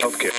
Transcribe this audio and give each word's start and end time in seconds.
Healthcare. 0.00 0.32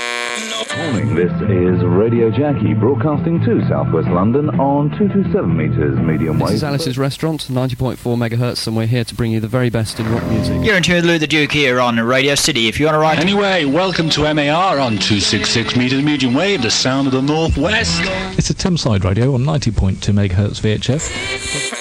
Morning, 0.75 1.13
this 1.13 1.31
is 1.43 1.83
Radio 1.83 2.31
Jackie 2.31 2.73
broadcasting 2.73 3.39
to 3.41 3.61
southwest 3.67 4.07
London 4.07 4.49
on 4.59 4.89
227 4.97 5.55
metres 5.55 5.99
medium 5.99 6.39
wave. 6.39 6.49
This 6.49 6.57
is 6.57 6.63
Alice's 6.63 6.97
Restaurant, 6.97 7.47
90.4 7.47 7.95
megahertz, 8.17 8.65
and 8.65 8.75
we're 8.75 8.87
here 8.87 9.03
to 9.03 9.13
bring 9.13 9.31
you 9.31 9.39
the 9.39 9.47
very 9.47 9.69
best 9.69 9.99
in 9.99 10.11
rock 10.11 10.23
music. 10.31 10.65
You're 10.65 10.77
in 10.77 10.83
tune 10.83 10.95
with 10.95 11.05
Lou 11.05 11.19
the 11.19 11.27
Duke 11.27 11.51
here 11.51 11.79
on 11.79 11.97
Radio 11.99 12.33
City. 12.33 12.67
If 12.67 12.79
you 12.79 12.87
want 12.87 12.95
to 12.95 12.99
write, 12.99 13.19
Anyway, 13.19 13.65
welcome 13.65 14.09
to 14.11 14.33
MAR 14.33 14.79
on 14.79 14.93
266 14.93 15.75
metres 15.75 16.03
medium 16.03 16.33
wave, 16.33 16.63
the 16.63 16.71
sound 16.71 17.05
of 17.07 17.13
the 17.13 17.21
northwest. 17.21 18.01
It's 18.37 18.49
a 18.49 18.55
Thameside 18.55 19.03
radio 19.03 19.35
on 19.35 19.43
90.2 19.43 19.95
MHz 20.11 20.61
VHF. 20.61 21.80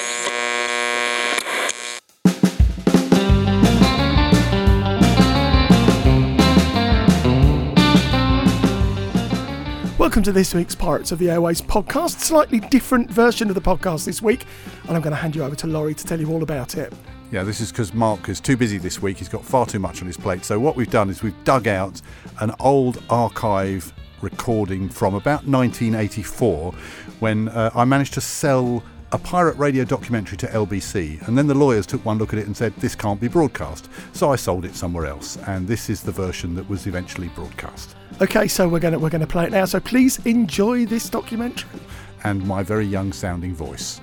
Welcome 10.11 10.25
to 10.25 10.33
this 10.33 10.55
week's 10.55 10.75
Pirates 10.75 11.13
of 11.13 11.21
the 11.21 11.31
Airways 11.31 11.63
podcast. 11.63 12.19
Slightly 12.19 12.59
different 12.59 13.09
version 13.09 13.49
of 13.49 13.55
the 13.55 13.61
podcast 13.61 14.05
this 14.05 14.21
week, 14.21 14.45
and 14.89 14.97
I'm 14.97 15.03
going 15.03 15.13
to 15.13 15.17
hand 15.17 15.37
you 15.37 15.45
over 15.45 15.55
to 15.55 15.69
Lawrie 15.69 15.95
to 15.95 16.05
tell 16.05 16.19
you 16.19 16.29
all 16.33 16.43
about 16.43 16.77
it. 16.77 16.93
Yeah, 17.31 17.45
this 17.45 17.61
is 17.61 17.71
because 17.71 17.95
Mark 17.95 18.29
is 18.29 18.41
too 18.41 18.57
busy 18.57 18.77
this 18.77 19.01
week. 19.01 19.19
He's 19.19 19.29
got 19.29 19.45
far 19.45 19.67
too 19.67 19.79
much 19.79 20.01
on 20.01 20.09
his 20.09 20.17
plate. 20.17 20.45
So, 20.45 20.59
what 20.59 20.75
we've 20.75 20.91
done 20.91 21.11
is 21.11 21.23
we've 21.23 21.45
dug 21.45 21.69
out 21.69 22.03
an 22.41 22.53
old 22.59 23.01
archive 23.09 23.93
recording 24.21 24.89
from 24.89 25.15
about 25.15 25.47
1984 25.47 26.73
when 27.21 27.49
uh, 27.49 27.71
I 27.73 27.85
managed 27.85 28.15
to 28.15 28.21
sell 28.21 28.83
a 29.13 29.19
pirate 29.19 29.57
radio 29.57 29.85
documentary 29.85 30.37
to 30.39 30.47
LBC. 30.47 31.27
And 31.27 31.37
then 31.37 31.47
the 31.47 31.55
lawyers 31.55 31.87
took 31.87 32.05
one 32.05 32.19
look 32.19 32.33
at 32.33 32.39
it 32.39 32.47
and 32.47 32.57
said, 32.57 32.75
this 32.77 32.95
can't 32.95 33.21
be 33.21 33.29
broadcast. 33.29 33.89
So, 34.13 34.33
I 34.33 34.37
sold 34.37 34.65
it 34.65 34.75
somewhere 34.75 35.07
else. 35.07 35.37
And 35.47 35.67
this 35.67 35.91
is 35.91 36.03
the 36.03 36.13
version 36.13 36.55
that 36.55 36.69
was 36.69 36.87
eventually 36.87 37.29
broadcast. 37.29 37.97
Okay, 38.21 38.49
so 38.49 38.69
we're 38.69 38.81
going 38.81 38.93
to 38.93 38.99
we're 38.99 39.09
going 39.09 39.23
to 39.23 39.27
play 39.27 39.45
it 39.45 39.51
now. 39.51 39.65
So 39.65 39.81
please 39.81 40.19
enjoy 40.27 40.85
this 40.85 41.09
documentary. 41.09 41.81
And 42.23 42.47
my 42.47 42.63
very 42.63 42.85
young 42.85 43.13
sounding 43.15 43.55
voice. 43.55 44.01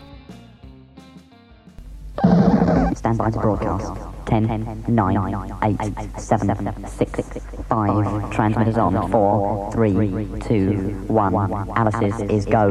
Stand 2.96 3.18
by 3.20 3.30
to 3.30 3.40
broadcast. 3.40 4.17
10, 4.28 4.84
9, 4.88 5.58
8, 5.64 6.20
7, 6.20 6.86
6, 6.86 7.30
5. 7.70 8.32
Transmitters 8.32 8.78
on. 8.78 9.10
4, 9.10 9.72
3, 9.72 9.96
2, 10.42 11.06
1. 11.08 11.70
Alice's 11.76 12.20
is 12.30 12.46
go. 12.46 12.68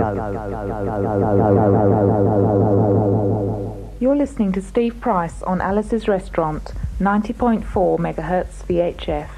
You're 3.98 4.16
listening 4.16 4.52
to 4.52 4.60
Steve 4.60 5.00
Price 5.00 5.42
on 5.42 5.62
Alice's 5.62 6.06
Restaurant, 6.06 6.72
90.4 7.00 7.98
megahertz 7.98 8.64
VHF. 8.68 9.28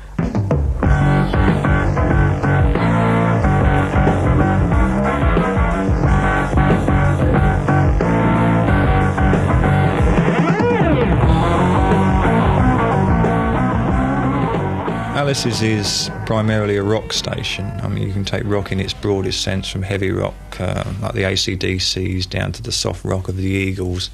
Alice's 15.29 15.61
is 15.61 16.11
primarily 16.25 16.79
a 16.79 16.83
rock 16.83 17.13
station. 17.13 17.67
I 17.83 17.89
mean, 17.89 18.03
you 18.03 18.15
can 18.15 18.25
take 18.25 18.45
rock 18.47 18.73
in 18.73 18.81
its 18.81 18.95
broadest 18.95 19.43
sense 19.43 19.69
from 19.69 19.83
heavy 19.83 20.11
rock, 20.11 20.59
uh, 20.59 20.91
like 21.03 21.13
the 21.13 21.25
ACDCs, 21.25 22.31
down 22.31 22.53
to 22.53 22.63
the 22.63 22.73
soft 22.73 23.05
rock 23.05 23.29
of 23.29 23.37
the 23.37 23.45
Eagles. 23.45 24.09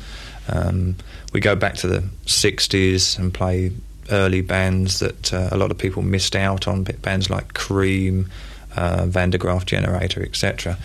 Um, 0.49 0.97
we 1.33 1.39
go 1.39 1.55
back 1.55 1.75
to 1.77 1.87
the 1.87 2.01
60s 2.27 3.17
and 3.17 3.33
play 3.33 3.71
early 4.11 4.41
bands 4.41 4.99
that 4.99 5.33
uh, 5.33 5.51
a 5.53 5.57
lot 5.57 5.71
of 5.71 5.79
people 5.79 6.03
missed 6.03 6.35
out 6.35 6.67
on, 6.67 6.83
bands 6.83 7.31
like 7.31 7.55
Cream, 7.55 8.29
uh, 8.75 9.07
Van 9.07 9.31
der 9.31 9.39
Graaf 9.39 9.65
Generator, 9.67 10.21
etc. 10.21 10.77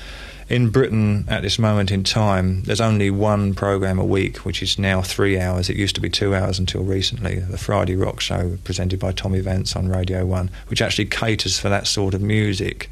In 0.49 0.71
Britain, 0.71 1.25
at 1.27 1.43
this 1.43 1.59
moment 1.59 1.91
in 1.91 2.03
time, 2.03 2.63
there's 2.63 2.81
only 2.81 3.11
one 3.11 3.53
program 3.53 3.99
a 3.99 4.03
week, 4.03 4.37
which 4.37 4.63
is 4.63 4.79
now 4.79 4.99
three 5.03 5.39
hours. 5.39 5.69
It 5.69 5.75
used 5.75 5.93
to 5.93 6.01
be 6.01 6.09
two 6.09 6.33
hours 6.33 6.57
until 6.57 6.81
recently. 6.83 7.35
The 7.35 7.59
Friday 7.59 7.95
Rock 7.95 8.19
Show, 8.19 8.57
presented 8.63 8.99
by 8.99 9.11
Tommy 9.11 9.41
Vance 9.41 9.75
on 9.75 9.89
Radio 9.89 10.25
1, 10.25 10.49
which 10.65 10.81
actually 10.81 11.05
caters 11.05 11.59
for 11.59 11.69
that 11.69 11.85
sort 11.85 12.15
of 12.15 12.21
music. 12.23 12.89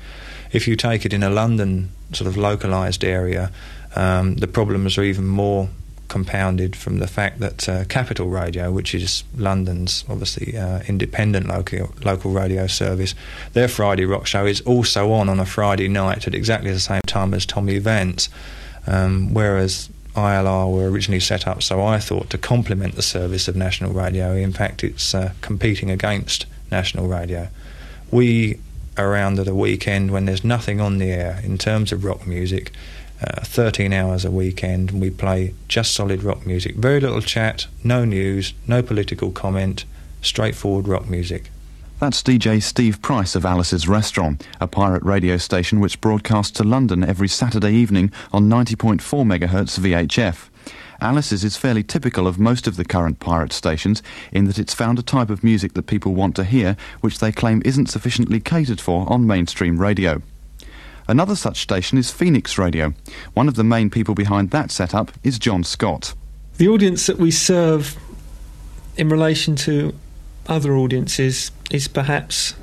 If 0.51 0.67
you 0.67 0.75
take 0.75 1.03
it 1.03 1.13
in 1.13 1.23
a 1.23 1.31
London 1.31 1.89
sort 2.13 2.27
of 2.27 2.37
localised 2.37 3.03
area, 3.03 3.51
um, 3.95 4.35
the 4.35 4.47
problems 4.47 4.95
are 4.99 5.03
even 5.03 5.25
more 5.25 5.69
compounded 6.07 6.75
from 6.75 6.99
the 6.99 7.07
fact 7.07 7.39
that 7.39 7.67
uh, 7.67 7.85
Capital 7.85 8.27
Radio, 8.27 8.71
which 8.71 8.93
is 8.95 9.23
London's 9.35 10.03
obviously 10.09 10.57
uh, 10.57 10.81
independent 10.87 11.47
local 11.47 11.93
local 12.03 12.31
radio 12.31 12.67
service, 12.67 13.13
their 13.53 13.67
Friday 13.67 14.05
rock 14.05 14.25
show 14.25 14.45
is 14.45 14.61
also 14.61 15.11
on 15.11 15.29
on 15.29 15.39
a 15.39 15.45
Friday 15.45 15.87
night 15.87 16.27
at 16.27 16.33
exactly 16.33 16.71
the 16.71 16.79
same 16.79 17.01
time 17.07 17.33
as 17.33 17.45
Tommy 17.45 17.79
Vance, 17.79 18.29
um, 18.85 19.33
whereas. 19.33 19.89
ILR 20.15 20.73
were 20.73 20.89
originally 20.89 21.19
set 21.19 21.45
up, 21.45 21.61
so 21.61 21.85
I 21.85 21.99
thought, 21.99 22.31
to 22.31 22.39
complement 22.39 22.95
the 22.95 23.03
service 23.03 23.47
of 23.47 23.55
national 23.55 23.93
radio. 23.93 24.33
In 24.33 24.51
fact, 24.51 24.83
it's 24.83 25.13
uh, 25.13 25.33
competing 25.41 25.91
against 25.91 26.47
national 26.71 27.07
radio. 27.07 27.49
We, 28.09 28.59
around 28.97 29.37
at 29.37 29.47
a 29.47 29.53
weekend 29.53 30.09
when 30.09 30.25
there's 30.25 30.43
nothing 30.43 30.81
on 30.81 30.97
the 30.97 31.11
air 31.11 31.39
in 31.43 31.59
terms 31.59 31.91
of 31.91 32.03
rock 32.03 32.25
music, 32.25 32.71
uh, 33.21 33.41
13 33.41 33.93
hours 33.93 34.25
a 34.25 34.31
weekend, 34.31 34.91
and 34.91 35.01
we 35.01 35.09
play 35.09 35.53
just 35.67 35.93
solid 35.93 36.23
rock 36.23 36.45
music. 36.45 36.75
Very 36.75 36.99
little 36.99 37.21
chat, 37.21 37.67
no 37.83 38.05
news, 38.05 38.53
no 38.67 38.81
political 38.81 39.31
comment, 39.31 39.85
straightforward 40.21 40.87
rock 40.87 41.09
music. 41.09 41.49
That's 41.99 42.21
DJ 42.21 42.61
Steve 42.61 43.01
Price 43.01 43.33
of 43.33 43.43
Alice's 43.43 43.87
Restaurant, 43.87 44.45
a 44.61 44.67
pirate 44.67 45.01
radio 45.01 45.37
station 45.37 45.79
which 45.79 45.99
broadcasts 45.99 46.51
to 46.57 46.63
London 46.63 47.03
every 47.03 47.27
Saturday 47.27 47.73
evening 47.73 48.11
on 48.31 48.47
90.4 48.47 48.99
MHz 49.01 49.79
VHF. 49.79 50.49
Alice's 51.01 51.43
is 51.43 51.57
fairly 51.57 51.81
typical 51.81 52.27
of 52.27 52.37
most 52.37 52.67
of 52.67 52.75
the 52.75 52.85
current 52.85 53.19
pirate 53.19 53.51
stations 53.51 54.03
in 54.31 54.45
that 54.45 54.59
it's 54.59 54.75
found 54.75 54.99
a 54.99 55.03
type 55.03 55.31
of 55.31 55.43
music 55.43 55.73
that 55.73 55.87
people 55.87 56.13
want 56.13 56.35
to 56.35 56.43
hear 56.43 56.77
which 57.01 57.17
they 57.17 57.31
claim 57.31 57.63
isn't 57.65 57.89
sufficiently 57.89 58.39
catered 58.39 58.81
for 58.81 59.11
on 59.11 59.25
mainstream 59.25 59.79
radio. 59.79 60.21
Another 61.07 61.35
such 61.35 61.61
station 61.61 61.97
is 61.97 62.11
Phoenix 62.11 62.57
Radio. 62.57 62.93
One 63.33 63.47
of 63.47 63.55
the 63.55 63.63
main 63.63 63.89
people 63.89 64.13
behind 64.13 64.51
that 64.51 64.71
setup 64.71 65.11
is 65.23 65.39
John 65.39 65.63
Scott. 65.63 66.13
The 66.57 66.67
audience 66.67 67.05
that 67.05 67.17
we 67.17 67.31
serve 67.31 67.95
in 68.97 69.09
relation 69.09 69.55
to 69.57 69.93
other 70.47 70.75
audiences 70.75 71.51
is 71.71 71.87
perhaps 71.87 72.55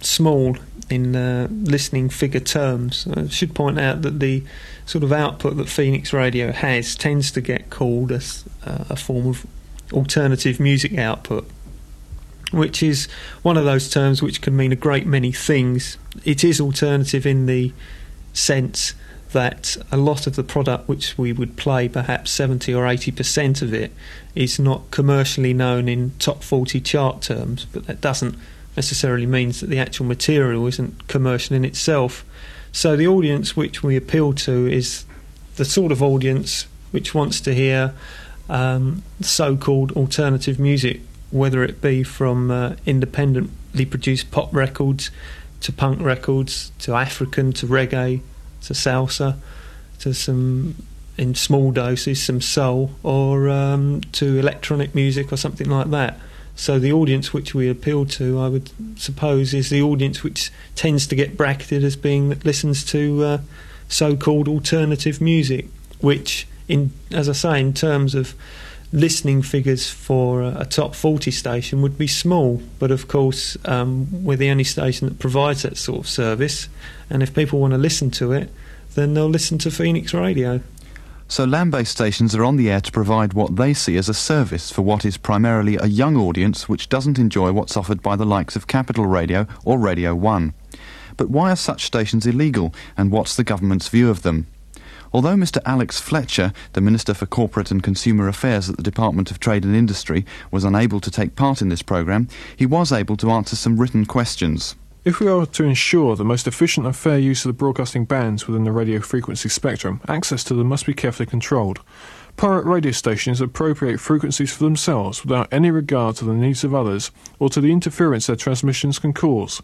small 0.00 0.56
in 0.90 1.14
uh, 1.14 1.48
listening 1.50 2.08
figure 2.08 2.40
terms. 2.40 3.06
I 3.14 3.28
should 3.28 3.54
point 3.54 3.78
out 3.78 4.02
that 4.02 4.20
the 4.20 4.42
sort 4.84 5.04
of 5.04 5.12
output 5.12 5.56
that 5.58 5.68
Phoenix 5.68 6.12
Radio 6.12 6.50
has 6.50 6.96
tends 6.96 7.30
to 7.32 7.40
get 7.40 7.70
called 7.70 8.10
a, 8.10 8.20
uh, 8.66 8.84
a 8.90 8.96
form 8.96 9.26
of 9.26 9.46
alternative 9.92 10.58
music 10.58 10.98
output 10.98 11.48
which 12.52 12.82
is 12.82 13.08
one 13.42 13.56
of 13.56 13.64
those 13.64 13.90
terms 13.90 14.22
which 14.22 14.40
can 14.40 14.56
mean 14.56 14.72
a 14.72 14.76
great 14.76 15.06
many 15.06 15.32
things. 15.32 15.96
It 16.24 16.44
is 16.44 16.60
alternative 16.60 17.26
in 17.26 17.46
the 17.46 17.72
sense 18.32 18.94
that 19.32 19.76
a 19.90 19.96
lot 19.96 20.26
of 20.26 20.36
the 20.36 20.44
product 20.44 20.88
which 20.88 21.16
we 21.16 21.32
would 21.32 21.56
play, 21.56 21.88
perhaps 21.88 22.30
70 22.30 22.74
or 22.74 22.84
80% 22.84 23.62
of 23.62 23.72
it, 23.72 23.92
is 24.34 24.58
not 24.58 24.90
commercially 24.90 25.54
known 25.54 25.88
in 25.88 26.12
top 26.18 26.42
40 26.42 26.80
chart 26.80 27.22
terms, 27.22 27.64
but 27.64 27.86
that 27.86 28.00
doesn't 28.00 28.36
necessarily 28.76 29.26
means 29.26 29.60
that 29.60 29.68
the 29.68 29.78
actual 29.78 30.06
material 30.06 30.66
isn't 30.66 31.08
commercial 31.08 31.56
in 31.56 31.64
itself. 31.64 32.24
So 32.72 32.96
the 32.96 33.06
audience 33.06 33.56
which 33.56 33.82
we 33.82 33.96
appeal 33.96 34.32
to 34.34 34.66
is 34.66 35.04
the 35.56 35.64
sort 35.64 35.92
of 35.92 36.02
audience 36.02 36.66
which 36.90 37.14
wants 37.14 37.40
to 37.42 37.54
hear 37.54 37.94
um, 38.48 39.02
so-called 39.20 39.92
alternative 39.92 40.58
music 40.58 41.00
whether 41.32 41.64
it 41.64 41.80
be 41.80 42.02
from 42.02 42.50
uh, 42.50 42.76
independently 42.86 43.84
produced 43.84 44.30
pop 44.30 44.54
records 44.54 45.10
to 45.60 45.72
punk 45.72 46.00
records 46.00 46.72
to 46.78 46.94
African 46.94 47.52
to 47.54 47.66
reggae 47.66 48.20
to 48.62 48.74
salsa 48.74 49.36
to 50.00 50.12
some 50.12 50.76
in 51.18 51.34
small 51.34 51.70
doses 51.70 52.22
some 52.22 52.40
soul 52.40 52.90
or 53.02 53.48
um, 53.48 54.00
to 54.12 54.38
electronic 54.38 54.94
music 54.94 55.32
or 55.32 55.36
something 55.36 55.68
like 55.68 55.90
that. 55.90 56.18
So 56.54 56.78
the 56.78 56.92
audience 56.92 57.32
which 57.32 57.54
we 57.54 57.68
appeal 57.68 58.04
to, 58.06 58.38
I 58.38 58.48
would 58.48 58.70
suppose, 58.98 59.54
is 59.54 59.70
the 59.70 59.82
audience 59.82 60.22
which 60.22 60.50
tends 60.74 61.06
to 61.06 61.16
get 61.16 61.36
bracketed 61.36 61.82
as 61.82 61.96
being 61.96 62.28
that 62.28 62.44
listens 62.44 62.84
to 62.86 63.24
uh, 63.24 63.38
so-called 63.88 64.48
alternative 64.48 65.20
music, 65.20 65.66
which, 66.00 66.46
in 66.68 66.92
as 67.10 67.28
I 67.28 67.32
say, 67.32 67.60
in 67.60 67.72
terms 67.72 68.14
of 68.14 68.34
listening 68.92 69.42
figures 69.42 69.88
for 69.88 70.42
a, 70.42 70.60
a, 70.60 70.64
top 70.64 70.94
40 70.94 71.30
station 71.30 71.80
would 71.82 71.96
be 71.96 72.06
small, 72.06 72.62
but 72.78 72.90
of 72.90 73.08
course, 73.08 73.56
um, 73.64 74.24
we're 74.24 74.36
the 74.36 74.50
only 74.50 74.64
station 74.64 75.08
that 75.08 75.18
provides 75.18 75.62
that 75.62 75.76
sort 75.76 76.00
of 76.00 76.08
service, 76.08 76.68
and 77.08 77.22
if 77.22 77.34
people 77.34 77.58
want 77.58 77.72
to 77.72 77.78
listen 77.78 78.10
to 78.12 78.32
it, 78.32 78.50
then 78.94 79.14
they'll 79.14 79.28
listen 79.28 79.58
to 79.58 79.70
Phoenix 79.70 80.12
Radio. 80.12 80.60
So 81.32 81.44
land-based 81.44 81.90
stations 81.90 82.34
are 82.34 82.44
on 82.44 82.56
the 82.56 82.70
air 82.70 82.82
to 82.82 82.92
provide 82.92 83.32
what 83.32 83.56
they 83.56 83.72
see 83.72 83.96
as 83.96 84.10
a 84.10 84.14
service 84.14 84.70
for 84.70 84.82
what 84.82 85.06
is 85.06 85.16
primarily 85.16 85.76
a 85.76 85.86
young 85.86 86.14
audience 86.14 86.68
which 86.68 86.90
doesn't 86.90 87.18
enjoy 87.18 87.52
what's 87.52 87.76
offered 87.76 88.02
by 88.02 88.16
the 88.16 88.26
likes 88.26 88.54
of 88.54 88.66
Capital 88.66 89.06
Radio 89.06 89.46
or 89.64 89.78
Radio 89.78 90.14
1. 90.14 90.52
But 91.16 91.30
why 91.30 91.50
are 91.50 91.56
such 91.56 91.84
stations 91.84 92.26
illegal 92.26 92.74
and 92.98 93.10
what's 93.10 93.34
the 93.34 93.44
government's 93.44 93.88
view 93.88 94.10
of 94.10 94.22
them? 94.22 94.46
Although 95.14 95.36
Mr. 95.36 95.60
Alex 95.66 96.00
Fletcher, 96.00 96.52
the 96.72 96.80
Minister 96.80 97.12
for 97.12 97.26
Corporate 97.26 97.70
and 97.70 97.82
Consumer 97.82 98.28
Affairs 98.28 98.70
at 98.70 98.76
the 98.76 98.82
Department 98.82 99.30
of 99.30 99.38
Trade 99.38 99.64
and 99.64 99.76
Industry, 99.76 100.24
was 100.50 100.64
unable 100.64 101.00
to 101.00 101.10
take 101.10 101.36
part 101.36 101.60
in 101.60 101.68
this 101.68 101.82
programme, 101.82 102.28
he 102.56 102.64
was 102.64 102.92
able 102.92 103.16
to 103.18 103.30
answer 103.30 103.54
some 103.54 103.78
written 103.78 104.06
questions. 104.06 104.74
If 105.04 105.18
we 105.18 105.26
are 105.26 105.46
to 105.46 105.64
ensure 105.64 106.14
the 106.14 106.24
most 106.24 106.46
efficient 106.46 106.86
and 106.86 106.94
fair 106.94 107.18
use 107.18 107.44
of 107.44 107.48
the 107.48 107.58
broadcasting 107.58 108.04
bands 108.04 108.46
within 108.46 108.64
the 108.64 108.72
radio 108.72 109.00
frequency 109.00 109.48
spectrum, 109.48 110.00
access 110.08 110.44
to 110.44 110.54
them 110.54 110.68
must 110.68 110.86
be 110.86 110.94
carefully 110.94 111.26
controlled. 111.26 111.80
Pirate 112.36 112.64
radio 112.64 112.92
stations 112.92 113.40
appropriate 113.40 113.98
frequencies 113.98 114.52
for 114.52 114.64
themselves 114.64 115.24
without 115.24 115.52
any 115.52 115.70
regard 115.70 116.16
to 116.16 116.24
the 116.24 116.32
needs 116.32 116.64
of 116.64 116.74
others 116.74 117.10
or 117.38 117.50
to 117.50 117.60
the 117.60 117.72
interference 117.72 118.26
their 118.28 118.36
transmissions 118.36 118.98
can 118.98 119.12
cause. 119.12 119.60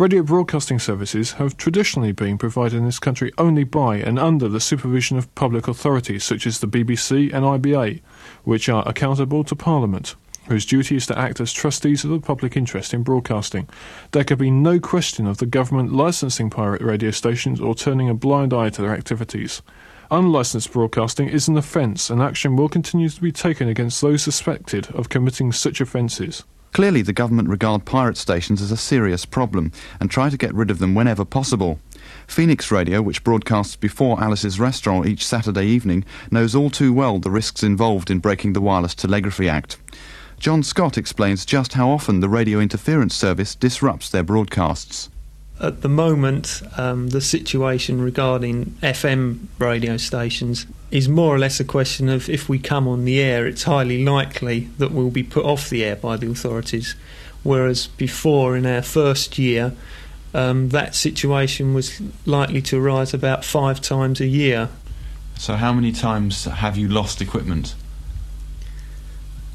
Radio 0.00 0.22
broadcasting 0.22 0.78
services 0.78 1.32
have 1.32 1.58
traditionally 1.58 2.12
been 2.12 2.38
provided 2.38 2.78
in 2.78 2.86
this 2.86 2.98
country 2.98 3.30
only 3.36 3.64
by 3.64 3.96
and 3.96 4.18
under 4.18 4.48
the 4.48 4.58
supervision 4.58 5.18
of 5.18 5.34
public 5.34 5.68
authorities 5.68 6.24
such 6.24 6.46
as 6.46 6.58
the 6.58 6.66
BBC 6.66 7.30
and 7.34 7.44
IBA, 7.44 8.00
which 8.44 8.70
are 8.70 8.82
accountable 8.88 9.44
to 9.44 9.54
Parliament, 9.54 10.14
whose 10.48 10.64
duty 10.64 10.96
is 10.96 11.06
to 11.06 11.18
act 11.18 11.38
as 11.38 11.52
trustees 11.52 12.02
of 12.02 12.08
the 12.08 12.18
public 12.18 12.56
interest 12.56 12.94
in 12.94 13.02
broadcasting. 13.02 13.68
There 14.12 14.24
can 14.24 14.38
be 14.38 14.50
no 14.50 14.80
question 14.80 15.26
of 15.26 15.36
the 15.36 15.44
government 15.44 15.92
licensing 15.92 16.48
pirate 16.48 16.80
radio 16.80 17.10
stations 17.10 17.60
or 17.60 17.74
turning 17.74 18.08
a 18.08 18.14
blind 18.14 18.54
eye 18.54 18.70
to 18.70 18.80
their 18.80 18.94
activities. 18.94 19.60
Unlicensed 20.10 20.72
broadcasting 20.72 21.28
is 21.28 21.46
an 21.46 21.58
offence, 21.58 22.08
and 22.08 22.22
action 22.22 22.56
will 22.56 22.70
continue 22.70 23.10
to 23.10 23.20
be 23.20 23.32
taken 23.32 23.68
against 23.68 24.00
those 24.00 24.22
suspected 24.22 24.90
of 24.92 25.10
committing 25.10 25.52
such 25.52 25.78
offences. 25.78 26.44
Clearly, 26.72 27.02
the 27.02 27.12
government 27.12 27.48
regard 27.48 27.84
pirate 27.84 28.16
stations 28.16 28.62
as 28.62 28.70
a 28.70 28.76
serious 28.76 29.24
problem 29.24 29.72
and 29.98 30.10
try 30.10 30.30
to 30.30 30.36
get 30.36 30.54
rid 30.54 30.70
of 30.70 30.78
them 30.78 30.94
whenever 30.94 31.24
possible. 31.24 31.80
Phoenix 32.26 32.70
Radio, 32.70 33.02
which 33.02 33.24
broadcasts 33.24 33.76
before 33.76 34.22
Alice's 34.22 34.60
Restaurant 34.60 35.06
each 35.06 35.26
Saturday 35.26 35.66
evening, 35.66 36.04
knows 36.30 36.54
all 36.54 36.70
too 36.70 36.92
well 36.92 37.18
the 37.18 37.30
risks 37.30 37.62
involved 37.62 38.10
in 38.10 38.18
breaking 38.18 38.52
the 38.52 38.60
Wireless 38.60 38.94
Telegraphy 38.94 39.48
Act. 39.48 39.78
John 40.38 40.62
Scott 40.62 40.96
explains 40.96 41.44
just 41.44 41.74
how 41.74 41.90
often 41.90 42.20
the 42.20 42.28
radio 42.28 42.60
interference 42.60 43.14
service 43.14 43.54
disrupts 43.54 44.08
their 44.08 44.22
broadcasts. 44.22 45.10
At 45.60 45.82
the 45.82 45.90
moment, 45.90 46.62
um, 46.78 47.10
the 47.10 47.20
situation 47.20 48.00
regarding 48.00 48.78
FM 48.82 49.46
radio 49.58 49.98
stations 49.98 50.66
is 50.90 51.06
more 51.06 51.34
or 51.34 51.38
less 51.38 51.60
a 51.60 51.64
question 51.64 52.08
of 52.08 52.30
if 52.30 52.48
we 52.48 52.58
come 52.58 52.88
on 52.88 53.04
the 53.04 53.20
air, 53.20 53.46
it's 53.46 53.64
highly 53.64 54.02
likely 54.02 54.70
that 54.78 54.90
we'll 54.90 55.10
be 55.10 55.22
put 55.22 55.44
off 55.44 55.68
the 55.68 55.84
air 55.84 55.96
by 55.96 56.16
the 56.16 56.30
authorities. 56.30 56.94
Whereas 57.42 57.88
before, 57.88 58.56
in 58.56 58.64
our 58.64 58.80
first 58.80 59.36
year, 59.36 59.74
um, 60.32 60.70
that 60.70 60.94
situation 60.94 61.74
was 61.74 62.00
likely 62.24 62.62
to 62.62 62.82
arise 62.82 63.12
about 63.12 63.44
five 63.44 63.82
times 63.82 64.20
a 64.20 64.26
year. 64.26 64.70
So, 65.36 65.56
how 65.56 65.74
many 65.74 65.92
times 65.92 66.44
have 66.44 66.78
you 66.78 66.88
lost 66.88 67.20
equipment? 67.20 67.74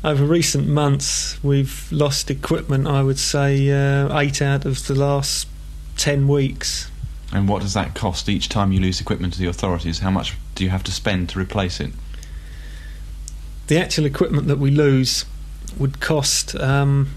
Over 0.03 0.23
recent 0.23 0.67
months, 0.67 1.43
we've 1.43 1.87
lost 1.91 2.29
equipment, 2.29 2.85
I 2.85 3.01
would 3.01 3.17
say, 3.17 3.71
uh, 3.71 4.19
eight 4.19 4.39
out 4.39 4.65
of 4.65 4.85
the 4.85 4.93
last 4.93 5.47
10 5.97 6.27
weeks. 6.27 6.89
And 7.33 7.47
what 7.47 7.61
does 7.61 7.73
that 7.73 7.95
cost 7.95 8.29
each 8.29 8.49
time 8.49 8.71
you 8.71 8.79
lose 8.79 9.01
equipment 9.01 9.33
to 9.33 9.39
the 9.39 9.47
authorities? 9.47 9.99
How 9.99 10.11
much 10.11 10.35
do 10.53 10.63
you 10.63 10.69
have 10.69 10.83
to 10.83 10.91
spend 10.91 11.29
to 11.29 11.39
replace 11.39 11.79
it? 11.79 11.91
The 13.67 13.79
actual 13.79 14.05
equipment 14.05 14.47
that 14.47 14.59
we 14.59 14.71
lose 14.71 15.25
would 15.77 15.99
cost 15.99 16.55
um, 16.55 17.09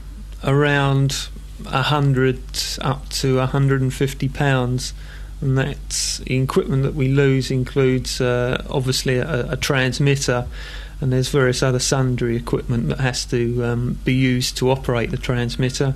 around 0.42 1.28
a 1.66 1.82
hundred 1.82 2.40
up 2.80 3.08
to 3.10 3.38
a 3.40 3.46
hundred 3.46 3.82
and 3.82 3.92
fifty 3.92 4.28
pounds, 4.28 4.94
and 5.40 5.58
that's 5.58 6.18
the 6.18 6.38
equipment 6.38 6.84
that 6.84 6.94
we 6.94 7.08
lose 7.08 7.50
includes 7.50 8.20
uh, 8.20 8.64
obviously 8.70 9.18
a, 9.18 9.52
a, 9.52 9.56
transmitter, 9.56 10.46
and 11.00 11.12
there's 11.12 11.28
various 11.28 11.62
other 11.62 11.78
sundry 11.78 12.36
equipment 12.36 12.88
that 12.88 13.00
has 13.00 13.24
to 13.26 13.64
um, 13.64 13.98
be 14.04 14.14
used 14.14 14.56
to 14.56 14.70
operate 14.70 15.10
the 15.10 15.16
transmitter 15.18 15.94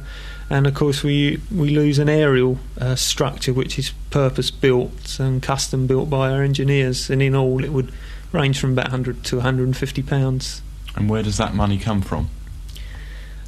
and 0.52 0.66
of 0.66 0.74
course 0.74 1.02
we 1.02 1.40
we 1.50 1.70
lose 1.70 1.98
an 1.98 2.10
aerial 2.10 2.58
uh, 2.78 2.94
structure 2.94 3.54
which 3.54 3.78
is 3.78 3.92
purpose 4.10 4.50
built 4.50 5.18
and 5.18 5.42
custom 5.42 5.86
built 5.86 6.10
by 6.10 6.30
our 6.30 6.42
engineers. 6.42 7.08
And 7.08 7.22
in 7.22 7.34
all 7.34 7.64
it 7.64 7.72
would 7.72 7.90
range 8.32 8.60
from 8.60 8.72
about 8.72 8.86
100 8.86 9.24
to 9.24 9.36
150 9.36 10.02
pounds. 10.02 10.60
And 10.94 11.08
where 11.08 11.22
does 11.22 11.38
that 11.38 11.54
money 11.54 11.78
come 11.78 12.02
from? 12.02 12.28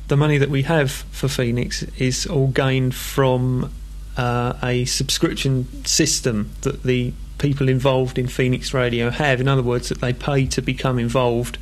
The 0.08 0.16
money 0.16 0.38
that 0.38 0.48
we 0.48 0.62
have 0.62 0.90
for 0.90 1.28
Phoenix 1.28 1.82
is 1.98 2.26
all 2.26 2.48
gained 2.48 2.94
from 2.94 3.70
uh, 4.16 4.54
a 4.62 4.86
subscription 4.86 5.84
system 5.84 6.52
that 6.62 6.84
the 6.84 7.12
people 7.36 7.68
involved 7.68 8.18
in 8.18 8.28
Phoenix 8.28 8.72
Radio 8.72 9.10
have. 9.10 9.42
In 9.42 9.48
other 9.48 9.62
words 9.62 9.90
that 9.90 10.00
they 10.00 10.14
pay 10.14 10.46
to 10.46 10.62
become 10.62 10.98
involved 10.98 11.58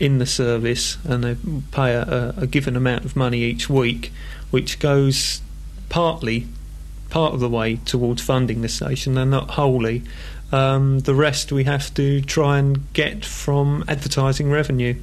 in 0.00 0.18
the 0.18 0.26
service 0.26 0.98
and 1.04 1.22
they 1.22 1.36
pay 1.70 1.92
a, 1.92 2.34
a 2.36 2.46
given 2.48 2.74
amount 2.74 3.04
of 3.04 3.14
money 3.14 3.42
each 3.42 3.70
week 3.70 4.10
which 4.50 4.78
goes 4.78 5.40
partly 5.88 6.46
part 7.10 7.34
of 7.34 7.40
the 7.40 7.48
way 7.48 7.76
towards 7.84 8.20
funding 8.20 8.62
the 8.62 8.68
station 8.68 9.16
and 9.16 9.30
not 9.30 9.52
wholly. 9.52 10.02
Um, 10.50 11.00
the 11.00 11.14
rest 11.14 11.52
we 11.52 11.64
have 11.64 11.92
to 11.94 12.20
try 12.20 12.58
and 12.58 12.92
get 12.92 13.24
from 13.24 13.84
advertising 13.88 14.50
revenue. 14.50 14.94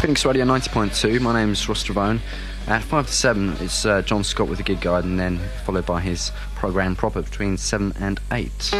Phoenix 0.00 0.24
Radio 0.24 0.44
90.2, 0.44 1.20
my 1.20 1.32
name 1.32 1.50
is 1.50 1.68
Ross 1.68 1.84
Travone. 1.84 2.20
At 2.68 2.82
5 2.82 3.06
to 3.06 3.12
7, 3.12 3.56
it's 3.60 3.86
uh, 3.86 4.02
John 4.02 4.24
Scott 4.24 4.48
with 4.48 4.58
the 4.58 4.64
Gig 4.64 4.80
Guide, 4.80 5.04
and 5.04 5.16
then 5.18 5.38
followed 5.64 5.86
by 5.86 6.00
his 6.00 6.32
programme 6.56 6.96
proper 6.96 7.22
between 7.22 7.56
7 7.56 7.94
and 8.00 8.20
8. 8.32 8.50
Phoenix 8.50 8.72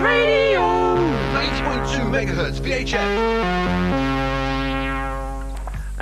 Radio 0.00 0.60
90.2 1.32 2.10
megahertz 2.10 2.60
VHF. 2.60 4.01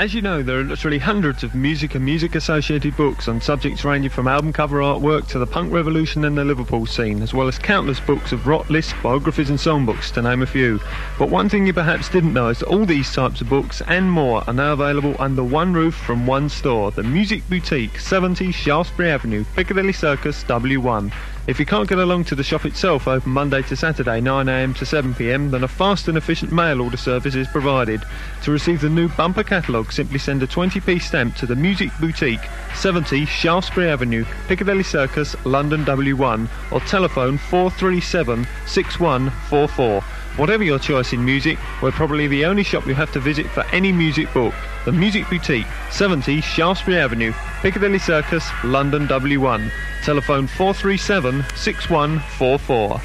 As 0.00 0.14
you 0.14 0.22
know, 0.22 0.42
there 0.42 0.58
are 0.58 0.64
literally 0.64 0.98
hundreds 0.98 1.44
of 1.44 1.54
music 1.54 1.94
and 1.94 2.02
music 2.02 2.34
associated 2.34 2.96
books 2.96 3.28
on 3.28 3.38
subjects 3.38 3.84
ranging 3.84 4.10
from 4.10 4.28
album 4.28 4.50
cover 4.50 4.78
artwork 4.78 5.28
to 5.28 5.38
the 5.38 5.46
punk 5.46 5.74
revolution 5.74 6.24
and 6.24 6.38
the 6.38 6.42
Liverpool 6.46 6.86
scene, 6.86 7.20
as 7.20 7.34
well 7.34 7.48
as 7.48 7.58
countless 7.58 8.00
books 8.00 8.32
of 8.32 8.46
rock 8.46 8.70
lists, 8.70 8.94
biographies, 9.02 9.50
and 9.50 9.58
songbooks, 9.58 10.10
to 10.14 10.22
name 10.22 10.40
a 10.40 10.46
few. 10.46 10.80
But 11.18 11.28
one 11.28 11.50
thing 11.50 11.66
you 11.66 11.74
perhaps 11.74 12.08
didn't 12.08 12.32
know 12.32 12.48
is 12.48 12.60
that 12.60 12.68
all 12.68 12.86
these 12.86 13.12
types 13.12 13.42
of 13.42 13.50
books 13.50 13.82
and 13.88 14.10
more 14.10 14.42
are 14.46 14.54
now 14.54 14.72
available 14.72 15.16
under 15.18 15.44
one 15.44 15.74
roof 15.74 15.96
from 15.96 16.26
one 16.26 16.48
store, 16.48 16.90
the 16.92 17.02
Music 17.02 17.46
Boutique, 17.50 17.98
70 17.98 18.52
Shaftesbury 18.52 19.10
Avenue, 19.10 19.44
Piccadilly 19.54 19.92
Circus, 19.92 20.42
W1. 20.44 21.12
If 21.46 21.58
you 21.58 21.64
can't 21.64 21.88
get 21.88 21.98
along 21.98 22.24
to 22.24 22.34
the 22.34 22.44
shop 22.44 22.66
itself, 22.66 23.08
open 23.08 23.32
Monday 23.32 23.62
to 23.62 23.74
Saturday, 23.74 24.20
9am 24.20 24.76
to 24.76 24.84
7pm, 24.84 25.50
then 25.50 25.64
a 25.64 25.68
fast 25.68 26.06
and 26.06 26.18
efficient 26.18 26.52
mail 26.52 26.82
order 26.82 26.98
service 26.98 27.34
is 27.34 27.48
provided. 27.48 28.02
To 28.42 28.52
receive 28.52 28.82
the 28.82 28.90
new 28.90 29.08
bumper 29.08 29.42
catalogue, 29.42 29.90
simply 29.90 30.18
send 30.18 30.42
a 30.42 30.46
20p 30.46 31.00
stamp 31.00 31.34
to 31.36 31.46
the 31.46 31.56
Music 31.56 31.90
Boutique, 31.98 32.46
70 32.74 33.24
Shaftesbury 33.24 33.88
Avenue, 33.88 34.26
Piccadilly 34.48 34.82
Circus, 34.82 35.34
London 35.46 35.84
W1, 35.86 36.46
or 36.70 36.80
telephone 36.80 37.38
437 37.38 38.46
6144. 38.66 40.04
Whatever 40.36 40.64
your 40.64 40.78
choice 40.78 41.12
in 41.12 41.24
music, 41.24 41.58
we're 41.82 41.90
probably 41.90 42.26
the 42.26 42.44
only 42.44 42.62
shop 42.62 42.86
you 42.86 42.94
have 42.94 43.12
to 43.12 43.20
visit 43.20 43.46
for 43.46 43.64
any 43.72 43.92
music 43.92 44.32
book. 44.32 44.54
The 44.84 44.92
Music 44.92 45.28
Boutique, 45.28 45.66
70 45.90 46.40
Shaftesbury 46.40 46.98
Avenue, 46.98 47.32
Piccadilly 47.60 47.98
Circus, 47.98 48.48
London 48.64 49.06
W1. 49.06 49.70
Telephone 50.04 50.46
437 50.46 51.44
6144. 51.54 53.00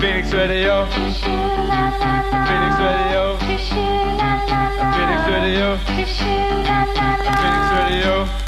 Phoenix 0.00 0.32
Radio. 0.32 0.86
Phoenix 0.86 1.22
Radio. 2.80 3.36
Phoenix 3.38 3.70
Radio. 5.28 5.76
Phoenix 5.84 6.20
Radio. 7.72 8.47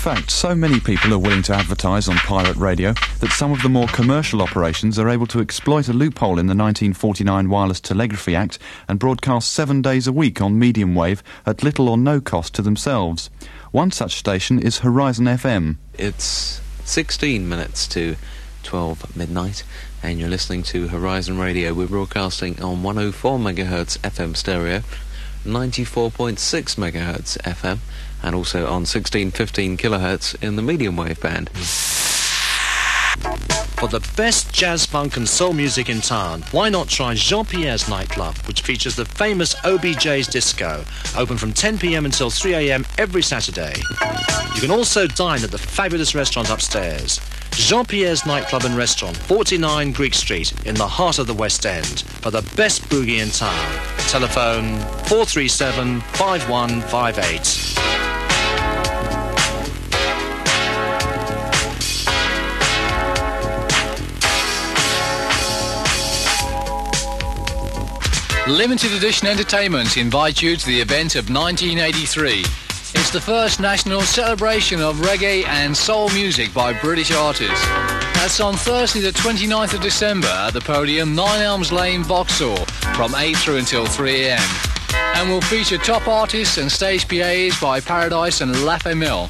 Fact, 0.00 0.30
so 0.30 0.54
many 0.54 0.80
people 0.80 1.12
are 1.12 1.18
willing 1.18 1.42
to 1.42 1.54
advertise 1.54 2.08
on 2.08 2.16
pirate 2.16 2.56
radio 2.56 2.94
that 3.18 3.30
some 3.32 3.52
of 3.52 3.60
the 3.60 3.68
more 3.68 3.86
commercial 3.88 4.40
operations 4.40 4.98
are 4.98 5.10
able 5.10 5.26
to 5.26 5.40
exploit 5.40 5.88
a 5.88 5.92
loophole 5.92 6.38
in 6.38 6.46
the 6.46 6.54
1949 6.54 7.50
Wireless 7.50 7.80
Telegraphy 7.80 8.34
Act 8.34 8.58
and 8.88 8.98
broadcast 8.98 9.52
seven 9.52 9.82
days 9.82 10.06
a 10.06 10.12
week 10.12 10.40
on 10.40 10.58
medium 10.58 10.94
wave 10.94 11.22
at 11.44 11.62
little 11.62 11.86
or 11.86 11.98
no 11.98 12.18
cost 12.18 12.54
to 12.54 12.62
themselves. 12.62 13.28
One 13.72 13.90
such 13.90 14.14
station 14.14 14.58
is 14.58 14.78
Horizon 14.78 15.26
FM. 15.26 15.76
It's 15.98 16.62
16 16.86 17.46
minutes 17.46 17.86
to 17.88 18.16
12 18.62 19.14
midnight, 19.14 19.64
and 20.02 20.18
you're 20.18 20.30
listening 20.30 20.62
to 20.62 20.88
Horizon 20.88 21.38
Radio. 21.38 21.74
We're 21.74 21.88
broadcasting 21.88 22.62
on 22.62 22.82
104 22.82 23.38
megahertz 23.38 23.98
FM 23.98 24.34
stereo 24.34 24.82
94.6 25.44 26.36
megahertz 26.76 27.38
FM, 27.38 27.78
and 28.22 28.34
also 28.34 28.60
on 28.60 28.84
1615 28.86 29.76
kilohertz 29.76 30.42
in 30.42 30.56
the 30.56 30.62
medium 30.62 30.96
wave 30.96 31.20
band. 31.20 31.50
For 33.80 33.88
the 33.88 34.06
best 34.14 34.52
jazz, 34.52 34.84
funk, 34.84 35.16
and 35.16 35.26
soul 35.26 35.54
music 35.54 35.88
in 35.88 36.02
town, 36.02 36.42
why 36.50 36.68
not 36.68 36.88
try 36.88 37.14
Jean 37.14 37.46
Pierre's 37.46 37.88
nightclub, 37.88 38.36
which 38.46 38.60
features 38.60 38.94
the 38.94 39.06
famous 39.06 39.54
OBJ's 39.64 40.26
Disco, 40.26 40.84
open 41.16 41.38
from 41.38 41.54
10 41.54 41.78
pm 41.78 42.04
until 42.04 42.28
3 42.28 42.70
am 42.70 42.84
every 42.98 43.22
Saturday. 43.22 43.72
You 44.54 44.60
can 44.60 44.70
also 44.70 45.06
dine 45.06 45.42
at 45.42 45.50
the 45.50 45.56
fabulous 45.56 46.14
restaurant 46.14 46.50
upstairs. 46.50 47.22
Jean 47.52 47.86
Pierre's 47.86 48.26
nightclub 48.26 48.64
and 48.64 48.76
restaurant, 48.76 49.16
49 49.16 49.92
Greek 49.92 50.12
Street, 50.12 50.52
in 50.66 50.74
the 50.74 50.86
heart 50.86 51.18
of 51.18 51.26
the 51.26 51.32
West 51.32 51.64
End, 51.64 52.00
for 52.20 52.30
the 52.30 52.42
best 52.56 52.82
boogie 52.90 53.22
in 53.22 53.30
town. 53.30 53.66
Telephone 54.08 54.78
437 55.08 56.00
5158. 56.00 57.79
Limited 68.50 68.92
Edition 68.92 69.28
Entertainment 69.28 69.96
invite 69.96 70.42
you 70.42 70.56
to 70.56 70.66
the 70.66 70.80
event 70.80 71.14
of 71.14 71.30
1983. 71.30 72.40
It's 72.40 73.10
the 73.10 73.20
first 73.20 73.60
national 73.60 74.00
celebration 74.00 74.80
of 74.80 74.96
reggae 74.96 75.46
and 75.46 75.74
soul 75.74 76.10
music 76.10 76.52
by 76.52 76.72
British 76.72 77.12
artists. 77.12 77.64
That's 78.14 78.40
on 78.40 78.54
Thursday 78.54 79.00
the 79.00 79.12
29th 79.12 79.74
of 79.74 79.80
December 79.80 80.26
at 80.26 80.50
the 80.50 80.60
podium 80.60 81.14
9 81.14 81.40
Elms 81.40 81.70
Lane, 81.70 82.02
Vauxhall 82.02 82.66
from 82.96 83.14
8 83.14 83.36
through 83.36 83.58
until 83.58 83.86
3am. 83.86 84.40
And 85.14 85.30
will 85.30 85.40
feature 85.42 85.78
top 85.78 86.08
artists 86.08 86.58
and 86.58 86.70
stage 86.70 87.06
PAs 87.06 87.58
by 87.60 87.78
Paradise 87.78 88.40
and 88.40 88.64
La 88.64 88.78
Mill. 88.96 89.28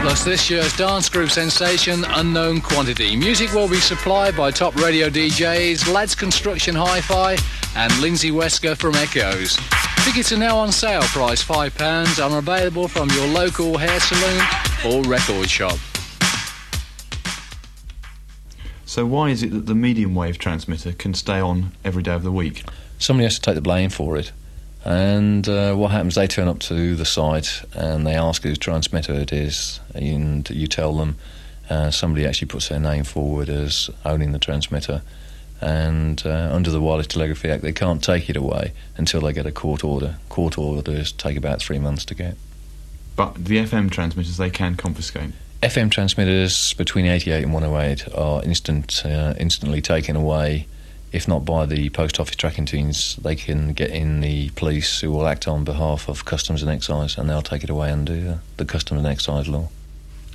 Plus 0.00 0.24
this 0.24 0.48
year's 0.48 0.74
dance 0.78 1.10
group 1.10 1.30
sensation, 1.30 2.06
Unknown 2.08 2.62
Quantity. 2.62 3.14
Music 3.14 3.52
will 3.52 3.68
be 3.68 3.76
supplied 3.76 4.34
by 4.34 4.50
top 4.50 4.74
radio 4.76 5.10
DJs, 5.10 5.92
Lads 5.92 6.14
Construction 6.14 6.74
Hi-Fi 6.74 7.36
and 7.76 8.00
Lindsay 8.00 8.30
Wesker 8.30 8.78
from 8.78 8.94
Echoes. 8.94 9.58
Tickets 10.02 10.32
are 10.32 10.38
now 10.38 10.56
on 10.56 10.72
sale, 10.72 11.02
price 11.02 11.44
£5, 11.44 12.24
and 12.24 12.32
are 12.32 12.38
available 12.38 12.88
from 12.88 13.10
your 13.10 13.26
local 13.26 13.76
hair 13.76 14.00
salon 14.00 14.46
or 14.86 15.02
record 15.02 15.50
shop. 15.50 15.78
So 18.86 19.04
why 19.04 19.28
is 19.28 19.42
it 19.42 19.50
that 19.52 19.66
the 19.66 19.74
medium 19.74 20.14
wave 20.14 20.38
transmitter 20.38 20.92
can 20.92 21.12
stay 21.12 21.40
on 21.40 21.72
every 21.84 22.02
day 22.02 22.14
of 22.14 22.22
the 22.22 22.32
week? 22.32 22.64
Somebody 22.98 23.24
has 23.24 23.34
to 23.34 23.42
take 23.42 23.54
the 23.54 23.60
blame 23.60 23.90
for 23.90 24.16
it. 24.16 24.32
And 24.84 25.46
uh, 25.48 25.74
what 25.74 25.90
happens? 25.90 26.14
They 26.14 26.26
turn 26.26 26.48
up 26.48 26.58
to 26.60 26.96
the 26.96 27.04
site 27.04 27.62
and 27.74 28.06
they 28.06 28.14
ask 28.14 28.42
whose 28.42 28.58
transmitter 28.58 29.12
it 29.12 29.32
is, 29.32 29.80
and 29.94 30.48
you 30.50 30.66
tell 30.66 30.94
them. 30.94 31.16
Uh, 31.68 31.88
somebody 31.88 32.26
actually 32.26 32.48
puts 32.48 32.68
their 32.68 32.80
name 32.80 33.04
forward 33.04 33.48
as 33.48 33.90
owning 34.04 34.32
the 34.32 34.40
transmitter, 34.40 35.02
and 35.60 36.20
uh, 36.26 36.50
under 36.52 36.68
the 36.70 36.80
Wireless 36.80 37.06
Telegraphy 37.06 37.48
Act, 37.48 37.62
they 37.62 37.72
can't 37.72 38.02
take 38.02 38.28
it 38.28 38.36
away 38.36 38.72
until 38.96 39.20
they 39.20 39.32
get 39.32 39.46
a 39.46 39.52
court 39.52 39.84
order. 39.84 40.16
Court 40.28 40.58
orders 40.58 41.12
take 41.12 41.36
about 41.36 41.60
three 41.60 41.78
months 41.78 42.04
to 42.06 42.14
get. 42.14 42.36
But 43.14 43.36
the 43.36 43.58
FM 43.58 43.90
transmitters 43.90 44.36
they 44.36 44.50
can 44.50 44.74
confiscate. 44.76 45.30
FM 45.62 45.90
transmitters 45.90 46.72
between 46.74 47.04
88 47.04 47.44
and 47.44 47.52
108 47.52 48.14
are 48.14 48.42
instant, 48.42 49.04
uh, 49.04 49.34
instantly 49.38 49.82
taken 49.82 50.16
away 50.16 50.66
if 51.12 51.26
not 51.26 51.44
by 51.44 51.66
the 51.66 51.90
post 51.90 52.20
office 52.20 52.36
tracking 52.36 52.66
teams, 52.66 53.16
they 53.16 53.34
can 53.34 53.72
get 53.72 53.90
in 53.90 54.20
the 54.20 54.50
police 54.50 55.00
who 55.00 55.10
will 55.10 55.26
act 55.26 55.48
on 55.48 55.64
behalf 55.64 56.08
of 56.08 56.24
customs 56.24 56.62
and 56.62 56.70
excise 56.70 57.18
and 57.18 57.28
they'll 57.28 57.42
take 57.42 57.64
it 57.64 57.70
away 57.70 57.90
under 57.90 58.40
the 58.56 58.64
customs 58.64 59.00
and 59.00 59.08
excise 59.08 59.48
law. 59.48 59.68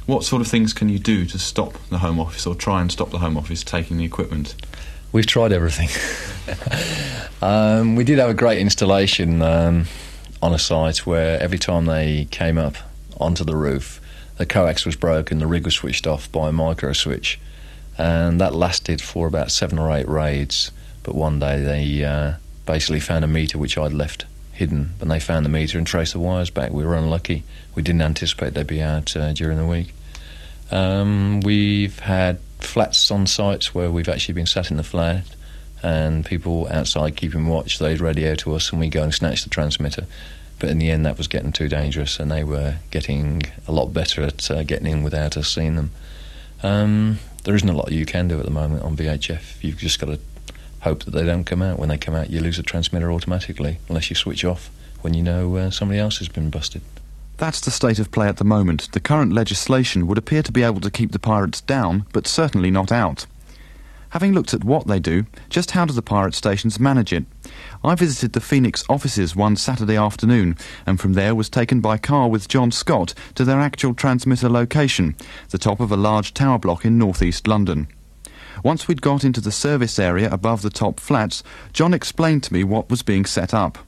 What 0.06 0.24
sort 0.24 0.42
of 0.42 0.48
things 0.48 0.74
can 0.74 0.90
you 0.90 1.00
do 1.00 1.26
to 1.26 1.40
stop 1.40 1.78
the 1.90 2.00
Home 2.00 2.20
Office 2.20 2.46
or 2.46 2.56
try 2.56 2.82
and 2.82 2.92
stop 2.92 3.10
the 3.10 3.20
Home 3.20 3.38
Office 3.38 3.64
taking 3.64 3.98
the 3.98 4.06
equipment? 4.06 4.56
We've 5.12 5.26
tried 5.26 5.54
everything. 5.54 5.90
um, 7.42 7.96
we 7.96 8.04
did 8.04 8.20
have 8.20 8.30
a 8.30 8.34
great 8.34 8.60
installation 8.60 9.42
um, 9.42 9.86
on 10.42 10.54
a 10.54 10.60
site 10.60 11.06
where 11.06 11.42
every 11.42 11.58
time 11.58 11.86
they 11.86 12.28
came 12.32 12.58
up 12.58 12.76
onto 13.18 13.46
the 13.46 13.56
roof, 13.56 14.02
the 14.38 14.46
coax 14.46 14.86
was 14.86 14.98
broken, 14.98 15.40
the 15.40 15.48
rig 15.48 15.64
was 15.64 15.74
switched 15.74 16.06
off 16.06 16.30
by 16.32 16.50
a 16.50 16.52
micro 16.52 16.92
switch 16.92 17.40
and 17.98 18.42
that 18.42 18.54
lasted 18.54 19.02
for 19.02 19.28
about 19.28 19.52
seven 19.52 19.80
or 19.80 19.92
eight 19.92 20.08
raids. 20.08 20.72
But 21.04 21.16
one 21.16 21.40
day 21.40 21.62
they 21.62 22.04
uh, 22.04 22.34
basically 22.66 23.00
found 23.00 23.24
a 23.24 23.28
meter 23.28 23.58
which 23.58 23.78
I'd 23.78 23.94
left 23.94 24.26
hidden, 24.52 24.92
and 25.02 25.12
they 25.12 25.20
found 25.20 25.46
the 25.46 25.50
meter 25.50 25.78
and 25.78 25.86
traced 25.86 26.14
the 26.14 26.20
wires 26.20 26.50
back. 26.50 26.72
We 26.72 26.86
were 26.86 26.96
unlucky. 26.96 27.44
We 27.76 27.84
didn't 27.84 28.02
anticipate 28.02 28.54
they'd 28.54 28.66
be 28.66 28.82
out 28.82 29.16
uh, 29.16 29.34
during 29.34 29.58
the 29.58 29.66
week. 29.66 29.94
Um, 30.72 31.42
we've 31.42 32.00
had 32.00 32.40
flats 32.60 33.12
on 33.12 33.28
sites 33.28 33.76
where 33.76 33.92
we've 33.92 34.10
actually 34.10 34.34
been 34.34 34.46
sat 34.46 34.72
in 34.72 34.78
the 34.78 34.84
flat 34.84 35.26
and 35.84 36.26
people 36.26 36.68
outside 36.72 37.16
keeping 37.16 37.48
watch. 37.48 37.78
They'd 37.78 38.02
radio 38.02 38.34
to 38.36 38.56
us 38.56 38.72
and 38.72 38.80
we 38.80 38.90
go 38.90 39.04
and 39.04 39.14
snatch 39.14 39.44
the 39.44 39.50
transmitter. 39.50 40.08
But 40.58 40.70
in 40.70 40.80
the 40.80 40.90
end, 40.90 41.06
that 41.06 41.18
was 41.18 41.28
getting 41.28 41.52
too 41.52 41.68
dangerous, 41.68 42.18
and 42.18 42.32
they 42.32 42.44
were 42.44 42.78
getting 42.90 43.44
a 43.68 43.74
lot 43.74 43.88
better 43.94 44.24
at 44.24 44.50
uh, 44.50 44.64
getting 44.64 44.88
in 44.88 45.04
without 45.04 45.36
us 45.36 45.54
seeing 45.54 45.76
them. 45.76 45.92
Um, 46.64 47.20
there 47.46 47.56
isn't 47.56 47.70
a 47.70 47.74
lot 47.74 47.92
you 47.92 48.06
can 48.06 48.28
do 48.28 48.38
at 48.40 48.46
the 48.46 48.52
moment 48.52 48.84
on 48.84 48.98
VHF. 48.98 49.64
You've 49.64 49.78
just 49.78 50.00
got 50.00 50.08
to 50.08 50.20
hope 50.82 51.04
that 51.06 51.12
they 51.12 51.26
don't 51.26 51.46
come 51.46 51.62
out. 51.62 51.80
When 51.80 51.90
they 51.90 51.98
come 51.98 52.16
out, 52.16 52.30
you 52.30 52.42
lose 52.42 52.60
a 52.60 52.64
transmitter 52.64 53.12
automatically, 53.12 53.80
unless 53.88 54.10
you 54.10 54.16
switch 54.16 54.44
off 54.44 54.70
when 55.02 55.14
you 55.14 55.24
know 55.24 55.56
uh, 55.56 55.70
somebody 55.70 56.00
else 56.00 56.18
has 56.18 56.28
been 56.28 56.50
busted. 56.50 56.82
That's 57.38 57.62
the 57.62 57.72
state 57.72 58.00
of 58.00 58.12
play 58.12 58.28
at 58.28 58.38
the 58.38 58.44
moment. 58.44 58.92
The 58.92 59.00
current 59.00 59.34
legislation 59.34 60.08
would 60.08 60.18
appear 60.18 60.42
to 60.42 60.52
be 60.52 60.64
able 60.64 60.82
to 60.82 60.90
keep 60.90 61.12
the 61.12 61.20
pirates 61.20 61.62
down, 61.62 62.06
but 62.14 62.28
certainly 62.28 62.72
not 62.72 62.92
out. 62.92 63.26
Having 64.16 64.32
looked 64.32 64.54
at 64.54 64.64
what 64.64 64.88
they 64.88 65.02
do, 65.02 65.26
just 65.50 65.72
how 65.72 65.84
do 65.84 65.92
the 65.92 66.02
pirate 66.02 66.34
stations 66.34 66.80
manage 66.80 67.12
it? 67.12 67.26
I 67.84 67.96
visited 67.96 68.32
the 68.32 68.40
Phoenix 68.40 68.82
offices 68.88 69.36
one 69.36 69.58
Saturday 69.58 69.98
afternoon, 69.98 70.56
and 70.86 71.02
from 71.02 71.16
there 71.16 71.36
was 71.36 71.50
taken 71.50 71.82
by 71.82 71.98
car 71.98 72.30
with 72.30 72.48
John 72.48 72.72
Scott 72.72 73.14
to 73.34 73.44
their 73.44 73.60
actual 73.60 73.94
transmitter 73.94 74.48
location, 74.48 75.18
the 75.50 75.58
top 75.58 75.82
of 75.82 75.92
a 75.92 75.98
large 75.98 76.34
tower 76.34 76.58
block 76.58 76.86
in 76.86 76.98
northeast 76.98 77.46
London. 77.46 77.90
Once 78.64 78.88
we'd 78.88 79.02
got 79.02 79.26
into 79.26 79.42
the 79.42 79.52
service 79.52 80.00
area 80.00 80.32
above 80.32 80.62
the 80.62 80.70
top 80.70 80.98
flats, 81.02 81.44
John 81.74 81.94
explained 81.94 82.44
to 82.44 82.54
me 82.54 82.64
what 82.64 82.90
was 82.90 83.04
being 83.04 83.26
set 83.26 83.54
up. 83.54 83.80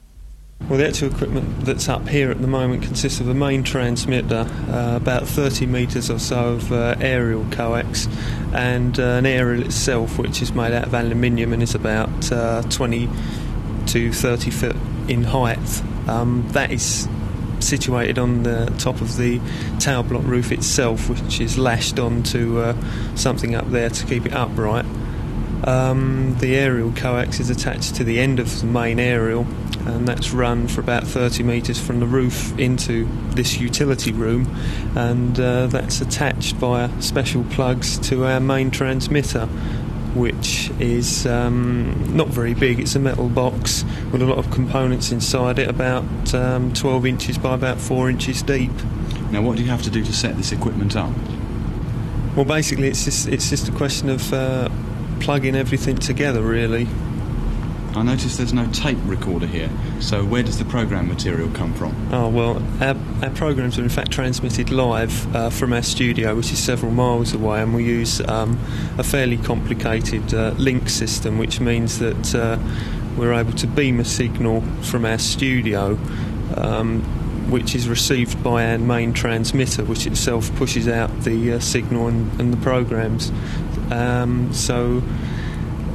Well, 0.66 0.78
the 0.78 0.88
actual 0.88 1.10
equipment 1.10 1.64
that's 1.64 1.88
up 1.88 2.08
here 2.08 2.30
at 2.30 2.42
the 2.42 2.46
moment 2.46 2.82
consists 2.82 3.20
of 3.20 3.28
a 3.28 3.34
main 3.34 3.62
transmitter, 3.62 4.46
uh, 4.68 4.96
about 4.96 5.26
30 5.26 5.64
metres 5.64 6.10
or 6.10 6.18
so 6.18 6.54
of 6.54 6.70
uh, 6.70 6.94
aerial 7.00 7.46
coax, 7.50 8.06
and 8.52 8.98
uh, 9.00 9.02
an 9.02 9.24
aerial 9.24 9.64
itself, 9.64 10.18
which 10.18 10.42
is 10.42 10.52
made 10.52 10.74
out 10.74 10.84
of 10.84 10.92
aluminium 10.92 11.54
and 11.54 11.62
is 11.62 11.74
about 11.74 12.30
uh, 12.30 12.60
20 12.64 13.08
to 13.86 14.12
30 14.12 14.50
foot 14.50 14.76
in 15.08 15.24
height. 15.24 15.82
Um, 16.06 16.46
that 16.50 16.70
is 16.70 17.08
situated 17.60 18.18
on 18.18 18.42
the 18.42 18.66
top 18.78 19.00
of 19.00 19.16
the 19.16 19.40
tower 19.80 20.02
block 20.02 20.24
roof 20.24 20.52
itself, 20.52 21.08
which 21.08 21.40
is 21.40 21.56
lashed 21.56 21.98
onto 21.98 22.58
uh, 22.58 22.76
something 23.14 23.54
up 23.54 23.70
there 23.70 23.88
to 23.88 24.06
keep 24.06 24.26
it 24.26 24.34
upright. 24.34 24.84
Um, 25.64 26.36
the 26.38 26.56
aerial 26.56 26.92
coax 26.92 27.40
is 27.40 27.50
attached 27.50 27.96
to 27.96 28.04
the 28.04 28.20
end 28.20 28.38
of 28.38 28.60
the 28.60 28.66
main 28.66 29.00
aerial, 29.00 29.46
and 29.86 30.06
that's 30.06 30.30
run 30.30 30.68
for 30.68 30.80
about 30.80 31.04
30 31.04 31.42
metres 31.42 31.80
from 31.80 32.00
the 32.00 32.06
roof 32.06 32.56
into 32.58 33.08
this 33.30 33.58
utility 33.58 34.12
room, 34.12 34.46
and 34.96 35.38
uh, 35.38 35.66
that's 35.66 36.00
attached 36.00 36.54
via 36.56 36.88
special 37.02 37.44
plugs 37.44 37.98
to 38.08 38.24
our 38.24 38.40
main 38.40 38.70
transmitter. 38.70 39.48
Which 40.14 40.70
is 40.80 41.26
um, 41.26 42.16
not 42.16 42.28
very 42.28 42.54
big. 42.54 42.80
It's 42.80 42.96
a 42.96 42.98
metal 42.98 43.28
box 43.28 43.84
with 44.10 44.22
a 44.22 44.24
lot 44.24 44.38
of 44.38 44.50
components 44.50 45.12
inside 45.12 45.58
it, 45.58 45.68
about 45.68 46.34
um, 46.34 46.72
12 46.72 47.06
inches 47.06 47.38
by 47.38 47.54
about 47.54 47.78
4 47.78 48.08
inches 48.08 48.42
deep. 48.42 48.72
Now, 49.30 49.42
what 49.42 49.58
do 49.58 49.62
you 49.62 49.68
have 49.68 49.82
to 49.82 49.90
do 49.90 50.02
to 50.02 50.12
set 50.12 50.36
this 50.36 50.50
equipment 50.50 50.96
up? 50.96 51.12
Well, 52.34 52.46
basically, 52.46 52.88
it's 52.88 53.04
just 53.04 53.28
it's 53.28 53.50
just 53.50 53.68
a 53.68 53.72
question 53.72 54.08
of 54.08 54.32
uh, 54.32 54.70
plugging 55.20 55.54
everything 55.54 55.96
together, 55.96 56.42
really. 56.42 56.86
I 57.94 58.02
notice 58.02 58.36
there's 58.36 58.52
no 58.52 58.70
tape 58.70 58.98
recorder 59.04 59.46
here, 59.46 59.70
so 59.98 60.24
where 60.24 60.42
does 60.42 60.58
the 60.58 60.64
program 60.64 61.08
material 61.08 61.50
come 61.50 61.72
from? 61.74 61.94
Oh, 62.12 62.28
well, 62.28 62.62
our, 62.80 62.94
our 63.22 63.30
programs 63.30 63.78
are 63.78 63.82
in 63.82 63.88
fact 63.88 64.12
transmitted 64.12 64.70
live 64.70 65.34
uh, 65.34 65.50
from 65.50 65.72
our 65.72 65.82
studio, 65.82 66.36
which 66.36 66.52
is 66.52 66.58
several 66.58 66.92
miles 66.92 67.32
away, 67.32 67.62
and 67.62 67.74
we 67.74 67.84
use 67.84 68.20
um, 68.28 68.58
a 68.98 69.02
fairly 69.02 69.38
complicated 69.38 70.32
uh, 70.34 70.50
link 70.58 70.88
system, 70.90 71.38
which 71.38 71.60
means 71.60 71.98
that 71.98 72.34
uh, 72.34 72.58
we're 73.16 73.32
able 73.32 73.52
to 73.52 73.66
beam 73.66 74.00
a 74.00 74.04
signal 74.04 74.60
from 74.82 75.04
our 75.04 75.18
studio. 75.18 75.98
Um, 76.56 77.02
which 77.48 77.74
is 77.74 77.88
received 77.88 78.42
by 78.44 78.72
our 78.72 78.78
main 78.78 79.12
transmitter, 79.14 79.82
which 79.84 80.06
itself 80.06 80.54
pushes 80.56 80.86
out 80.86 81.08
the 81.22 81.54
uh, 81.54 81.58
signal 81.60 82.08
and, 82.08 82.40
and, 82.40 82.52
the 82.52 82.58
programs. 82.58 83.32
Um, 83.90 84.52
so 84.52 85.02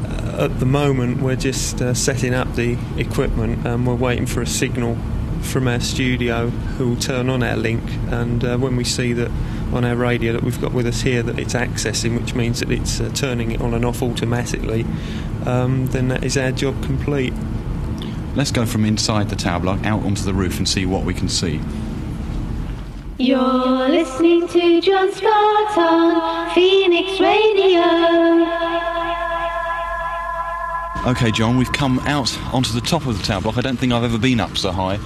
uh, 0.06 0.46
at 0.46 0.60
the 0.60 0.66
moment, 0.66 1.22
we're 1.22 1.36
just 1.36 1.82
uh, 1.82 1.94
setting 1.94 2.34
up 2.34 2.56
the 2.56 2.78
equipment 2.98 3.66
and 3.66 3.86
we're 3.86 3.96
waiting 3.96 4.26
for 4.26 4.42
a 4.42 4.48
signal 4.48 4.98
from 5.44 5.68
our 5.68 5.80
studio 5.80 6.50
who 6.50 6.90
will 6.90 6.98
turn 7.00 7.30
on 7.30 7.44
our 7.44 7.58
link, 7.58 7.84
and 8.10 8.44
uh, 8.44 8.58
when 8.58 8.76
we 8.76 8.84
see 8.84 9.14
that 9.14 9.30
on 9.74 9.84
our 9.84 9.96
radio 9.96 10.32
that 10.34 10.44
we've 10.44 10.62
got 10.62 10.72
with 10.72 10.88
us 10.88 11.02
here 11.02 11.22
that 11.22 11.38
it's 11.38 11.54
accessing, 11.54 12.20
which 12.20 12.34
means 12.34 12.60
that 12.60 12.72
it's 12.72 13.00
uh, 13.00 13.10
turning 13.14 13.52
it 13.52 13.62
on 13.62 13.74
and 13.74 13.84
off 13.84 14.02
automatically, 14.02 14.86
um, 15.46 15.88
then 15.88 16.08
that 16.08 16.24
is 16.24 16.38
our 16.38 16.52
job 16.52 16.82
complete. 16.84 17.34
Let's 18.36 18.52
go 18.52 18.66
from 18.66 18.86
inside 18.86 19.30
the 19.30 19.36
tower 19.36 19.60
block 19.60 19.86
out 19.86 20.04
onto 20.04 20.24
the 20.24 20.34
roof 20.34 20.58
and 20.58 20.68
see 20.68 20.86
what 20.86 21.04
we 21.04 21.14
can 21.14 21.30
see. 21.30 21.60
You're 23.20 23.89
listening 23.89 24.48
to 24.48 24.82
John 24.82 25.12
Scott 25.13 25.77
on 25.77 26.55
Phoenix 26.55 27.20
Radio. 27.20 27.84
Okay, 31.12 31.29
John, 31.29 31.58
we've 31.58 31.72
come 31.72 32.00
out 32.00 32.36
onto 32.51 32.74
the 32.74 32.82
top 32.82 33.05
of 33.05 33.15
the 33.15 33.24
tower 33.24 33.39
block. 33.41 33.58
I 33.60 33.62
don't 33.62 33.77
think 33.77 33.93
I've 33.93 34.03
ever 34.03 34.17
been 34.17 34.39
up 34.39 34.58
so 34.58 34.72
high. 34.72 35.00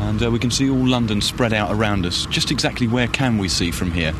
And 0.00 0.22
uh, 0.22 0.30
we 0.30 0.38
can 0.38 0.50
see 0.50 0.68
all 0.68 0.86
London 0.86 1.22
spread 1.22 1.54
out 1.54 1.72
around 1.72 2.04
us. 2.04 2.26
Just 2.26 2.50
exactly 2.50 2.88
where 2.88 3.08
can 3.08 3.38
we 3.38 3.48
see 3.48 3.70
from 3.70 3.90
here? 3.90 4.12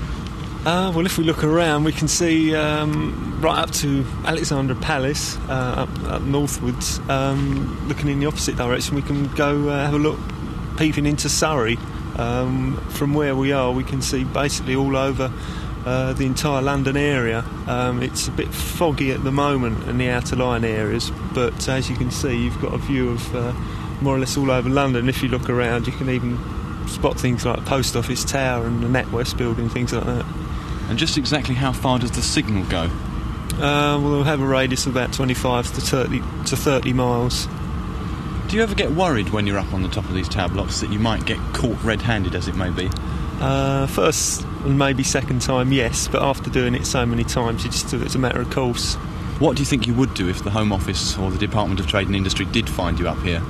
Uh, 0.64 0.90
well, 0.96 1.04
if 1.04 1.18
we 1.18 1.24
look 1.24 1.44
around, 1.44 1.84
we 1.84 1.92
can 1.92 2.08
see 2.08 2.54
um, 2.54 3.38
right 3.42 3.58
up 3.58 3.70
to 3.72 4.06
Alexandra 4.24 4.76
Palace, 4.76 5.36
uh, 5.48 5.86
up, 5.86 6.04
up 6.04 6.22
northwards. 6.22 7.00
Um, 7.10 7.86
looking 7.86 8.08
in 8.08 8.18
the 8.18 8.26
opposite 8.26 8.56
direction, 8.56 8.96
we 8.96 9.02
can 9.02 9.28
go 9.34 9.68
uh, 9.68 9.84
have 9.84 9.94
a 9.94 9.98
look, 9.98 10.18
peeping 10.78 11.04
into 11.04 11.28
Surrey. 11.28 11.76
Um, 12.18 12.76
from 12.90 13.14
where 13.14 13.36
we 13.36 13.52
are, 13.52 13.72
we 13.72 13.84
can 13.84 14.00
see 14.00 14.24
basically 14.24 14.74
all 14.74 14.96
over 14.96 15.32
uh, 15.84 16.12
the 16.14 16.26
entire 16.26 16.62
London 16.62 16.96
area. 16.96 17.44
Um, 17.66 18.02
it's 18.02 18.26
a 18.26 18.32
bit 18.32 18.48
foggy 18.52 19.12
at 19.12 19.22
the 19.22 19.30
moment 19.30 19.86
in 19.88 19.98
the 19.98 20.08
outer 20.10 20.34
line 20.34 20.64
areas, 20.64 21.10
but 21.32 21.68
as 21.68 21.88
you 21.88 21.96
can 21.96 22.10
see, 22.10 22.44
you've 22.44 22.60
got 22.60 22.74
a 22.74 22.78
view 22.78 23.10
of 23.10 23.34
uh, 23.36 23.52
more 24.00 24.16
or 24.16 24.18
less 24.18 24.36
all 24.36 24.50
over 24.50 24.68
London. 24.68 25.08
If 25.08 25.22
you 25.22 25.28
look 25.28 25.48
around, 25.48 25.86
you 25.86 25.92
can 25.92 26.10
even 26.10 26.38
spot 26.88 27.18
things 27.18 27.44
like 27.44 27.64
Post 27.64 27.96
Office 27.96 28.24
Tower 28.24 28.66
and 28.66 28.82
the 28.82 28.88
NatWest 28.88 29.36
building, 29.36 29.68
things 29.68 29.92
like 29.92 30.04
that. 30.04 30.26
And 30.88 30.98
just 30.98 31.16
exactly 31.18 31.54
how 31.54 31.72
far 31.72 31.98
does 31.98 32.12
the 32.12 32.22
signal 32.22 32.64
go? 32.64 32.90
Uh, 33.54 33.98
well, 33.98 34.00
we'll 34.00 34.24
have 34.24 34.40
a 34.40 34.46
radius 34.46 34.86
of 34.86 34.92
about 34.94 35.12
25 35.12 35.72
to 35.74 35.80
30, 35.80 36.18
to 36.46 36.56
30 36.56 36.92
miles. 36.92 37.48
Do 38.48 38.56
you 38.56 38.62
ever 38.62 38.76
get 38.76 38.92
worried 38.92 39.30
when 39.30 39.44
you're 39.44 39.58
up 39.58 39.74
on 39.74 39.82
the 39.82 39.88
top 39.88 40.04
of 40.04 40.14
these 40.14 40.28
tower 40.28 40.48
blocks 40.48 40.80
that 40.80 40.92
you 40.92 41.00
might 41.00 41.24
get 41.26 41.38
caught 41.52 41.82
red 41.82 42.00
handed, 42.00 42.36
as 42.36 42.46
it 42.46 42.54
may 42.54 42.70
be? 42.70 42.88
Uh, 43.40 43.88
first 43.88 44.42
and 44.64 44.78
maybe 44.78 45.02
second 45.02 45.42
time, 45.42 45.72
yes, 45.72 46.06
but 46.06 46.22
after 46.22 46.48
doing 46.48 46.76
it 46.76 46.86
so 46.86 47.04
many 47.04 47.24
times, 47.24 47.64
you 47.64 47.70
just 47.70 47.90
do 47.90 48.00
it 48.00 48.06
as 48.06 48.14
a 48.14 48.18
matter 48.18 48.40
of 48.40 48.48
course. 48.50 48.94
What 49.40 49.56
do 49.56 49.62
you 49.62 49.66
think 49.66 49.88
you 49.88 49.94
would 49.94 50.14
do 50.14 50.28
if 50.28 50.44
the 50.44 50.50
Home 50.50 50.72
Office 50.72 51.18
or 51.18 51.32
the 51.32 51.38
Department 51.38 51.80
of 51.80 51.88
Trade 51.88 52.06
and 52.06 52.14
Industry 52.14 52.44
did 52.46 52.70
find 52.70 53.00
you 53.00 53.08
up 53.08 53.18
here? 53.18 53.42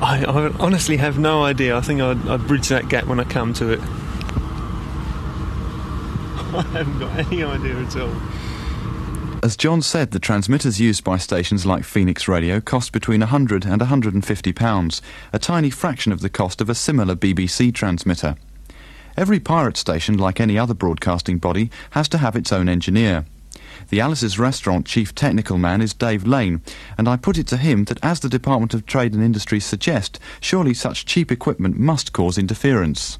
I, 0.00 0.24
I 0.24 0.52
honestly 0.60 0.96
have 0.98 1.18
no 1.18 1.42
idea. 1.42 1.76
I 1.76 1.80
think 1.80 2.00
I'd, 2.00 2.24
I'd 2.28 2.46
bridge 2.46 2.68
that 2.68 2.88
gap 2.88 3.06
when 3.06 3.18
I 3.18 3.24
come 3.24 3.52
to 3.54 3.72
it. 3.72 3.80
I 6.54 6.62
haven't 6.72 6.98
got 7.00 7.18
any 7.18 7.42
idea 7.42 7.76
at 7.76 7.96
all. 7.96 8.14
As 9.44 9.56
John 9.56 9.82
said, 9.82 10.12
the 10.12 10.20
transmitters 10.20 10.78
used 10.78 11.02
by 11.02 11.16
stations 11.16 11.66
like 11.66 11.82
Phoenix 11.82 12.28
Radio 12.28 12.60
cost 12.60 12.92
between 12.92 13.18
100 13.18 13.64
and 13.64 13.80
150 13.80 14.52
pounds, 14.52 15.02
a 15.32 15.38
tiny 15.40 15.68
fraction 15.68 16.12
of 16.12 16.20
the 16.20 16.30
cost 16.30 16.60
of 16.60 16.70
a 16.70 16.76
similar 16.76 17.16
BBC 17.16 17.74
transmitter. 17.74 18.36
Every 19.16 19.40
pirate 19.40 19.76
station, 19.76 20.16
like 20.16 20.38
any 20.38 20.56
other 20.56 20.74
broadcasting 20.74 21.38
body, 21.38 21.72
has 21.90 22.08
to 22.10 22.18
have 22.18 22.36
its 22.36 22.52
own 22.52 22.68
engineer. 22.68 23.26
The 23.88 24.00
Alice's 24.00 24.38
Restaurant 24.38 24.86
chief 24.86 25.12
technical 25.12 25.58
man 25.58 25.82
is 25.82 25.92
Dave 25.92 26.24
Lane, 26.24 26.62
and 26.96 27.08
I 27.08 27.16
put 27.16 27.36
it 27.36 27.48
to 27.48 27.56
him 27.56 27.86
that 27.86 27.98
as 28.00 28.20
the 28.20 28.28
Department 28.28 28.74
of 28.74 28.86
Trade 28.86 29.12
and 29.12 29.24
Industry 29.24 29.58
suggest, 29.58 30.20
surely 30.40 30.72
such 30.72 31.04
cheap 31.04 31.32
equipment 31.32 31.76
must 31.76 32.12
cause 32.12 32.38
interference. 32.38 33.18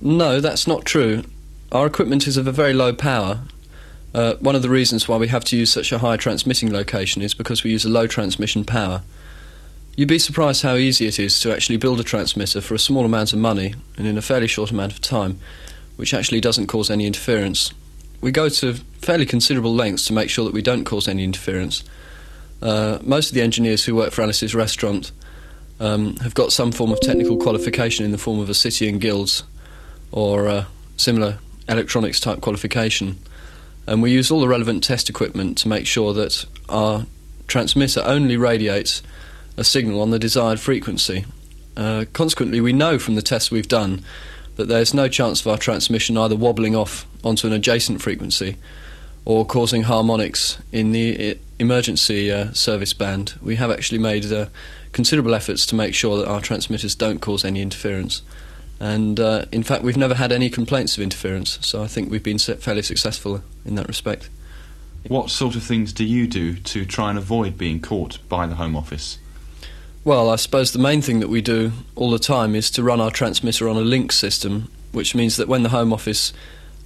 No, 0.00 0.40
that's 0.40 0.68
not 0.68 0.84
true. 0.84 1.24
Our 1.72 1.88
equipment 1.88 2.28
is 2.28 2.36
of 2.36 2.46
a 2.46 2.52
very 2.52 2.72
low 2.72 2.92
power. 2.92 3.40
Uh, 4.12 4.34
one 4.40 4.56
of 4.56 4.62
the 4.62 4.68
reasons 4.68 5.06
why 5.06 5.16
we 5.16 5.28
have 5.28 5.44
to 5.44 5.56
use 5.56 5.72
such 5.72 5.92
a 5.92 5.98
high 5.98 6.16
transmitting 6.16 6.72
location 6.72 7.22
is 7.22 7.34
because 7.34 7.62
we 7.62 7.70
use 7.70 7.84
a 7.84 7.88
low 7.88 8.06
transmission 8.06 8.64
power. 8.64 9.02
You'd 9.96 10.08
be 10.08 10.18
surprised 10.18 10.62
how 10.62 10.74
easy 10.74 11.06
it 11.06 11.18
is 11.18 11.38
to 11.40 11.52
actually 11.52 11.76
build 11.76 12.00
a 12.00 12.04
transmitter 12.04 12.60
for 12.60 12.74
a 12.74 12.78
small 12.78 13.04
amount 13.04 13.32
of 13.32 13.38
money 13.38 13.74
and 13.96 14.06
in 14.06 14.18
a 14.18 14.22
fairly 14.22 14.46
short 14.46 14.70
amount 14.70 14.92
of 14.92 15.00
time, 15.00 15.38
which 15.96 16.14
actually 16.14 16.40
doesn't 16.40 16.66
cause 16.66 16.90
any 16.90 17.06
interference. 17.06 17.72
We 18.20 18.32
go 18.32 18.48
to 18.48 18.74
fairly 19.00 19.26
considerable 19.26 19.74
lengths 19.74 20.06
to 20.06 20.12
make 20.12 20.30
sure 20.30 20.44
that 20.44 20.54
we 20.54 20.62
don't 20.62 20.84
cause 20.84 21.06
any 21.06 21.24
interference. 21.24 21.84
Uh, 22.62 22.98
most 23.02 23.28
of 23.28 23.34
the 23.34 23.42
engineers 23.42 23.84
who 23.84 23.94
work 23.94 24.12
for 24.12 24.22
Alice's 24.22 24.54
restaurant 24.54 25.12
um, 25.78 26.16
have 26.16 26.34
got 26.34 26.52
some 26.52 26.72
form 26.72 26.92
of 26.92 27.00
technical 27.00 27.36
qualification 27.36 28.04
in 28.04 28.10
the 28.10 28.18
form 28.18 28.38
of 28.38 28.50
a 28.50 28.54
city 28.54 28.88
and 28.88 29.00
guilds 29.00 29.44
or 30.12 30.48
uh, 30.48 30.64
similar 30.96 31.38
electronics 31.68 32.20
type 32.20 32.40
qualification. 32.40 33.18
And 33.90 34.00
we 34.02 34.12
use 34.12 34.30
all 34.30 34.40
the 34.40 34.46
relevant 34.46 34.84
test 34.84 35.10
equipment 35.10 35.58
to 35.58 35.68
make 35.68 35.84
sure 35.84 36.14
that 36.14 36.46
our 36.68 37.06
transmitter 37.48 38.00
only 38.04 38.36
radiates 38.36 39.02
a 39.56 39.64
signal 39.64 40.00
on 40.00 40.10
the 40.10 40.18
desired 40.18 40.60
frequency. 40.60 41.24
Uh, 41.76 42.04
consequently, 42.12 42.60
we 42.60 42.72
know 42.72 43.00
from 43.00 43.16
the 43.16 43.20
tests 43.20 43.50
we've 43.50 43.66
done 43.66 44.04
that 44.54 44.68
there's 44.68 44.94
no 44.94 45.08
chance 45.08 45.40
of 45.40 45.48
our 45.48 45.58
transmission 45.58 46.16
either 46.16 46.36
wobbling 46.36 46.76
off 46.76 47.04
onto 47.24 47.48
an 47.48 47.52
adjacent 47.52 48.00
frequency 48.00 48.56
or 49.24 49.44
causing 49.44 49.82
harmonics 49.82 50.58
in 50.70 50.92
the 50.92 51.36
emergency 51.58 52.30
uh, 52.30 52.52
service 52.52 52.92
band. 52.92 53.34
We 53.42 53.56
have 53.56 53.72
actually 53.72 53.98
made 53.98 54.32
uh, 54.32 54.46
considerable 54.92 55.34
efforts 55.34 55.66
to 55.66 55.74
make 55.74 55.96
sure 55.96 56.16
that 56.16 56.28
our 56.28 56.40
transmitters 56.40 56.94
don't 56.94 57.18
cause 57.18 57.44
any 57.44 57.60
interference. 57.60 58.22
And 58.80 59.20
uh, 59.20 59.44
in 59.52 59.62
fact, 59.62 59.84
we've 59.84 59.96
never 59.96 60.14
had 60.14 60.32
any 60.32 60.48
complaints 60.48 60.96
of 60.96 61.02
interference, 61.02 61.58
so 61.60 61.82
I 61.82 61.86
think 61.86 62.10
we've 62.10 62.22
been 62.22 62.38
fairly 62.38 62.82
successful 62.82 63.42
in 63.66 63.74
that 63.74 63.86
respect. 63.86 64.30
What 65.08 65.30
sort 65.30 65.54
of 65.54 65.62
things 65.62 65.92
do 65.92 66.04
you 66.04 66.26
do 66.26 66.56
to 66.56 66.84
try 66.86 67.10
and 67.10 67.18
avoid 67.18 67.58
being 67.58 67.80
caught 67.80 68.18
by 68.28 68.46
the 68.46 68.54
Home 68.54 68.74
Office? 68.74 69.18
Well, 70.02 70.30
I 70.30 70.36
suppose 70.36 70.72
the 70.72 70.78
main 70.78 71.02
thing 71.02 71.20
that 71.20 71.28
we 71.28 71.42
do 71.42 71.72
all 71.94 72.10
the 72.10 72.18
time 72.18 72.54
is 72.54 72.70
to 72.72 72.82
run 72.82 73.02
our 73.02 73.10
transmitter 73.10 73.68
on 73.68 73.76
a 73.76 73.82
link 73.82 74.12
system, 74.12 74.70
which 74.92 75.14
means 75.14 75.36
that 75.36 75.46
when 75.46 75.62
the 75.62 75.68
Home 75.68 75.92
Office 75.92 76.32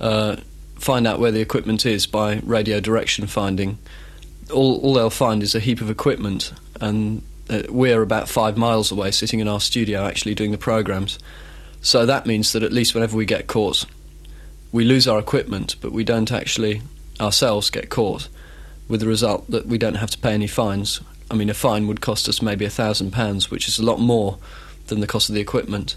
uh, 0.00 0.36
find 0.74 1.06
out 1.06 1.20
where 1.20 1.30
the 1.30 1.40
equipment 1.40 1.86
is 1.86 2.06
by 2.06 2.40
radio 2.44 2.80
direction 2.80 3.28
finding, 3.28 3.78
all, 4.52 4.80
all 4.80 4.94
they'll 4.94 5.10
find 5.10 5.44
is 5.44 5.54
a 5.54 5.60
heap 5.60 5.80
of 5.80 5.90
equipment, 5.90 6.52
and 6.80 7.22
uh, 7.48 7.62
we're 7.68 8.02
about 8.02 8.28
five 8.28 8.56
miles 8.56 8.90
away, 8.90 9.12
sitting 9.12 9.38
in 9.38 9.46
our 9.46 9.60
studio, 9.60 10.04
actually 10.06 10.34
doing 10.34 10.50
the 10.50 10.58
programs. 10.58 11.18
So 11.84 12.06
that 12.06 12.24
means 12.24 12.52
that 12.52 12.62
at 12.62 12.72
least 12.72 12.94
whenever 12.94 13.14
we 13.14 13.26
get 13.26 13.46
caught, 13.46 13.84
we 14.72 14.84
lose 14.84 15.06
our 15.06 15.18
equipment, 15.18 15.76
but 15.82 15.92
we 15.92 16.02
don't 16.02 16.32
actually 16.32 16.80
ourselves 17.20 17.68
get 17.68 17.90
caught, 17.90 18.28
with 18.88 19.00
the 19.00 19.06
result 19.06 19.50
that 19.50 19.66
we 19.66 19.76
don't 19.76 19.96
have 19.96 20.10
to 20.12 20.18
pay 20.18 20.32
any 20.32 20.46
fines. 20.46 21.02
I 21.30 21.34
mean, 21.34 21.50
a 21.50 21.54
fine 21.54 21.86
would 21.86 22.00
cost 22.00 22.26
us 22.26 22.40
maybe 22.40 22.64
a 22.64 22.70
thousand 22.70 23.10
pounds, 23.10 23.50
which 23.50 23.68
is 23.68 23.78
a 23.78 23.84
lot 23.84 24.00
more 24.00 24.38
than 24.86 25.00
the 25.00 25.06
cost 25.06 25.28
of 25.28 25.34
the 25.34 25.42
equipment. 25.42 25.96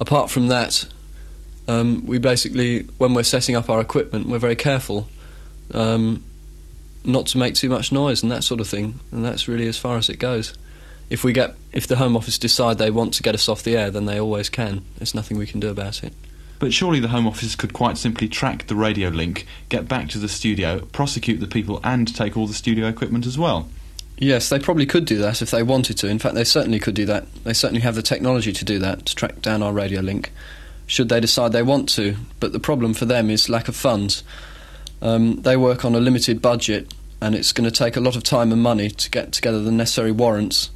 Apart 0.00 0.28
from 0.28 0.48
that, 0.48 0.88
um, 1.68 2.04
we 2.04 2.18
basically, 2.18 2.82
when 2.98 3.14
we're 3.14 3.22
setting 3.22 3.54
up 3.54 3.70
our 3.70 3.80
equipment, 3.80 4.26
we're 4.26 4.40
very 4.40 4.56
careful 4.56 5.08
um, 5.72 6.24
not 7.04 7.26
to 7.28 7.38
make 7.38 7.54
too 7.54 7.68
much 7.68 7.92
noise 7.92 8.24
and 8.24 8.32
that 8.32 8.42
sort 8.42 8.60
of 8.60 8.66
thing, 8.66 8.98
and 9.12 9.24
that's 9.24 9.46
really 9.46 9.68
as 9.68 9.78
far 9.78 9.98
as 9.98 10.10
it 10.10 10.16
goes 10.16 10.52
if 11.12 11.22
we 11.22 11.34
get 11.34 11.54
if 11.72 11.86
the 11.86 11.96
Home 11.96 12.16
Office 12.16 12.38
decide 12.38 12.78
they 12.78 12.90
want 12.90 13.12
to 13.14 13.22
get 13.22 13.34
us 13.34 13.46
off 13.46 13.62
the 13.62 13.76
air, 13.76 13.90
then 13.90 14.06
they 14.06 14.18
always 14.18 14.48
can. 14.48 14.82
There's 14.96 15.14
nothing 15.14 15.36
we 15.36 15.46
can 15.46 15.60
do 15.60 15.68
about 15.68 16.02
it. 16.02 16.14
But 16.58 16.72
surely 16.72 17.00
the 17.00 17.08
Home 17.08 17.26
Office 17.26 17.54
could 17.54 17.74
quite 17.74 17.98
simply 17.98 18.28
track 18.28 18.66
the 18.66 18.74
radio 18.74 19.10
link, 19.10 19.46
get 19.68 19.86
back 19.86 20.08
to 20.10 20.18
the 20.18 20.28
studio, 20.28 20.80
prosecute 20.86 21.38
the 21.38 21.46
people, 21.46 21.80
and 21.84 22.12
take 22.14 22.34
all 22.34 22.46
the 22.46 22.54
studio 22.54 22.86
equipment 22.88 23.26
as 23.26 23.36
well. 23.36 23.68
Yes, 24.16 24.48
they 24.48 24.58
probably 24.58 24.86
could 24.86 25.04
do 25.04 25.18
that 25.18 25.42
if 25.42 25.50
they 25.50 25.62
wanted 25.62 25.98
to. 25.98 26.08
In 26.08 26.18
fact, 26.18 26.34
they 26.34 26.44
certainly 26.44 26.78
could 26.78 26.94
do 26.94 27.04
that. 27.04 27.26
They 27.44 27.52
certainly 27.52 27.82
have 27.82 27.94
the 27.94 28.02
technology 28.02 28.52
to 28.52 28.64
do 28.64 28.78
that, 28.78 29.04
to 29.04 29.14
track 29.14 29.42
down 29.42 29.62
our 29.62 29.72
radio 29.72 30.00
link, 30.00 30.32
should 30.86 31.10
they 31.10 31.20
decide 31.20 31.52
they 31.52 31.62
want 31.62 31.90
to. 31.90 32.16
But 32.40 32.52
the 32.52 32.60
problem 32.60 32.94
for 32.94 33.04
them 33.04 33.28
is 33.28 33.50
lack 33.50 33.68
of 33.68 33.76
funds. 33.76 34.24
Um, 35.02 35.42
they 35.42 35.58
work 35.58 35.84
on 35.84 35.94
a 35.94 36.00
limited 36.00 36.40
budget, 36.40 36.94
and 37.20 37.34
it's 37.34 37.52
going 37.52 37.68
to 37.68 37.76
take 37.76 37.96
a 37.96 38.00
lot 38.00 38.16
of 38.16 38.22
time 38.22 38.50
and 38.50 38.62
money 38.62 38.88
to 38.88 39.10
get 39.10 39.32
together 39.32 39.60
the 39.60 39.72
necessary 39.72 40.12
warrants 40.12 40.70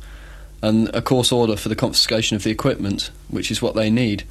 and 0.63 0.89
a 0.95 1.03
court 1.03 1.33
order 1.33 1.57
for 1.57 1.69
the 1.69 1.77
confiscation 1.77 2.37
of 2.37 2.43
the 2.43 2.51
equipment, 2.51 3.11
which 3.29 3.51
is 3.51 3.61
what 3.61 3.75
they 3.75 3.91
need. 3.91 4.25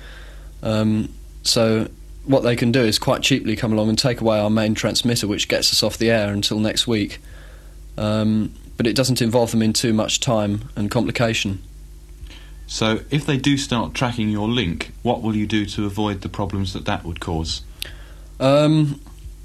Um, 0.63 1.09
so 1.43 1.87
what 2.25 2.41
they 2.41 2.55
can 2.55 2.71
do 2.71 2.81
is 2.81 2.97
quite 2.97 3.21
cheaply 3.21 3.55
come 3.55 3.71
along 3.71 3.89
and 3.89 3.97
take 3.97 4.21
away 4.21 4.39
our 4.39 4.49
main 4.49 4.73
transmitter, 4.73 5.27
which 5.27 5.47
gets 5.47 5.71
us 5.71 5.83
off 5.83 5.97
the 5.97 6.09
air 6.09 6.33
until 6.33 6.59
next 6.59 6.87
week. 6.87 7.19
Um, 7.97 8.53
but 8.77 8.87
it 8.87 8.95
doesn't 8.95 9.21
involve 9.21 9.51
them 9.51 9.61
in 9.61 9.73
too 9.73 9.93
much 9.93 10.19
time 10.19 10.69
and 10.75 10.91
complication. 10.91 11.61
So, 12.67 13.01
if 13.11 13.25
they 13.25 13.37
do 13.37 13.57
start 13.57 13.93
tracking 13.93 14.29
your 14.29 14.49
link, 14.49 14.91
what 15.03 15.21
will 15.21 15.35
you 15.35 15.45
do 15.45 15.65
to 15.67 15.85
avoid 15.85 16.21
the 16.21 16.29
problems 16.29 16.73
that 16.73 16.85
that 16.85 17.05
would 17.05 17.19
cause? 17.19 17.61
Um, 18.39 18.99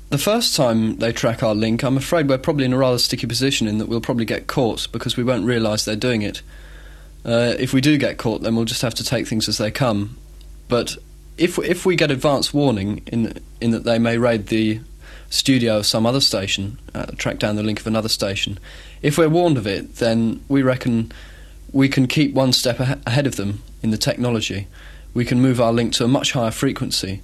the 0.09 0.19
first 0.19 0.57
time 0.57 0.97
they 0.97 1.13
track 1.13 1.43
our 1.43 1.55
link, 1.55 1.85
I'm 1.85 1.99
afraid 1.99 2.29
we're 2.29 2.39
probably 2.39 2.65
in 2.65 2.73
a 2.73 2.79
rather 2.79 2.99
sticky 2.99 3.27
position 3.27 3.69
in 3.69 3.79
that 3.79 3.89
we'll 3.89 4.01
probably 4.01 4.25
get 4.25 4.47
caught 4.47 4.89
because 4.91 5.17
we 5.17 5.23
won't 5.23 5.45
realise 5.45 5.85
they're 5.85 5.97
doing 5.97 6.23
it. 6.23 6.43
Uh, 7.25 7.55
if 7.59 7.73
we 7.73 7.81
do 7.81 7.99
get 7.99 8.19
caught, 8.19 8.43
then 8.43 8.57
we'll 8.57 8.65
just 8.65 8.83
have 8.83 8.95
to 8.95 9.05
take 9.05 9.27
things 9.27 9.49
as 9.49 9.59
they 9.59 9.71
come. 9.71 10.17
But 10.69 10.97
if 11.37 11.59
if 11.59 11.85
we 11.85 11.97
get 11.97 12.11
advance 12.11 12.55
warning 12.55 13.03
in 13.07 13.39
in 13.61 13.71
that 13.73 13.85
they 13.85 13.99
may 13.99 14.19
raid 14.19 14.47
the 14.47 14.81
studio 15.29 15.79
of 15.79 15.87
some 15.87 16.07
other 16.07 16.21
station, 16.21 16.79
uh, 16.95 17.07
track 17.17 17.39
down 17.39 17.57
the 17.57 17.63
link 17.63 17.81
of 17.81 17.87
another 17.87 18.09
station, 18.09 18.59
if 19.03 19.17
we're 19.17 19.29
warned 19.29 19.57
of 19.57 19.67
it, 19.67 19.97
then 19.97 20.43
we 20.49 20.63
reckon 20.63 21.13
we 21.73 21.89
can 21.89 22.07
keep 22.07 22.35
one 22.35 22.53
step 22.53 22.81
ah- 22.81 22.97
ahead 23.07 23.27
of 23.27 23.37
them 23.37 23.63
in 23.83 23.91
the 23.91 23.99
technology. 23.99 24.67
We 25.15 25.25
can 25.25 25.41
move 25.41 25.61
our 25.61 25.73
link 25.73 25.93
to 25.95 26.05
a 26.05 26.09
much 26.09 26.33
higher 26.33 26.51
frequency, 26.51 27.21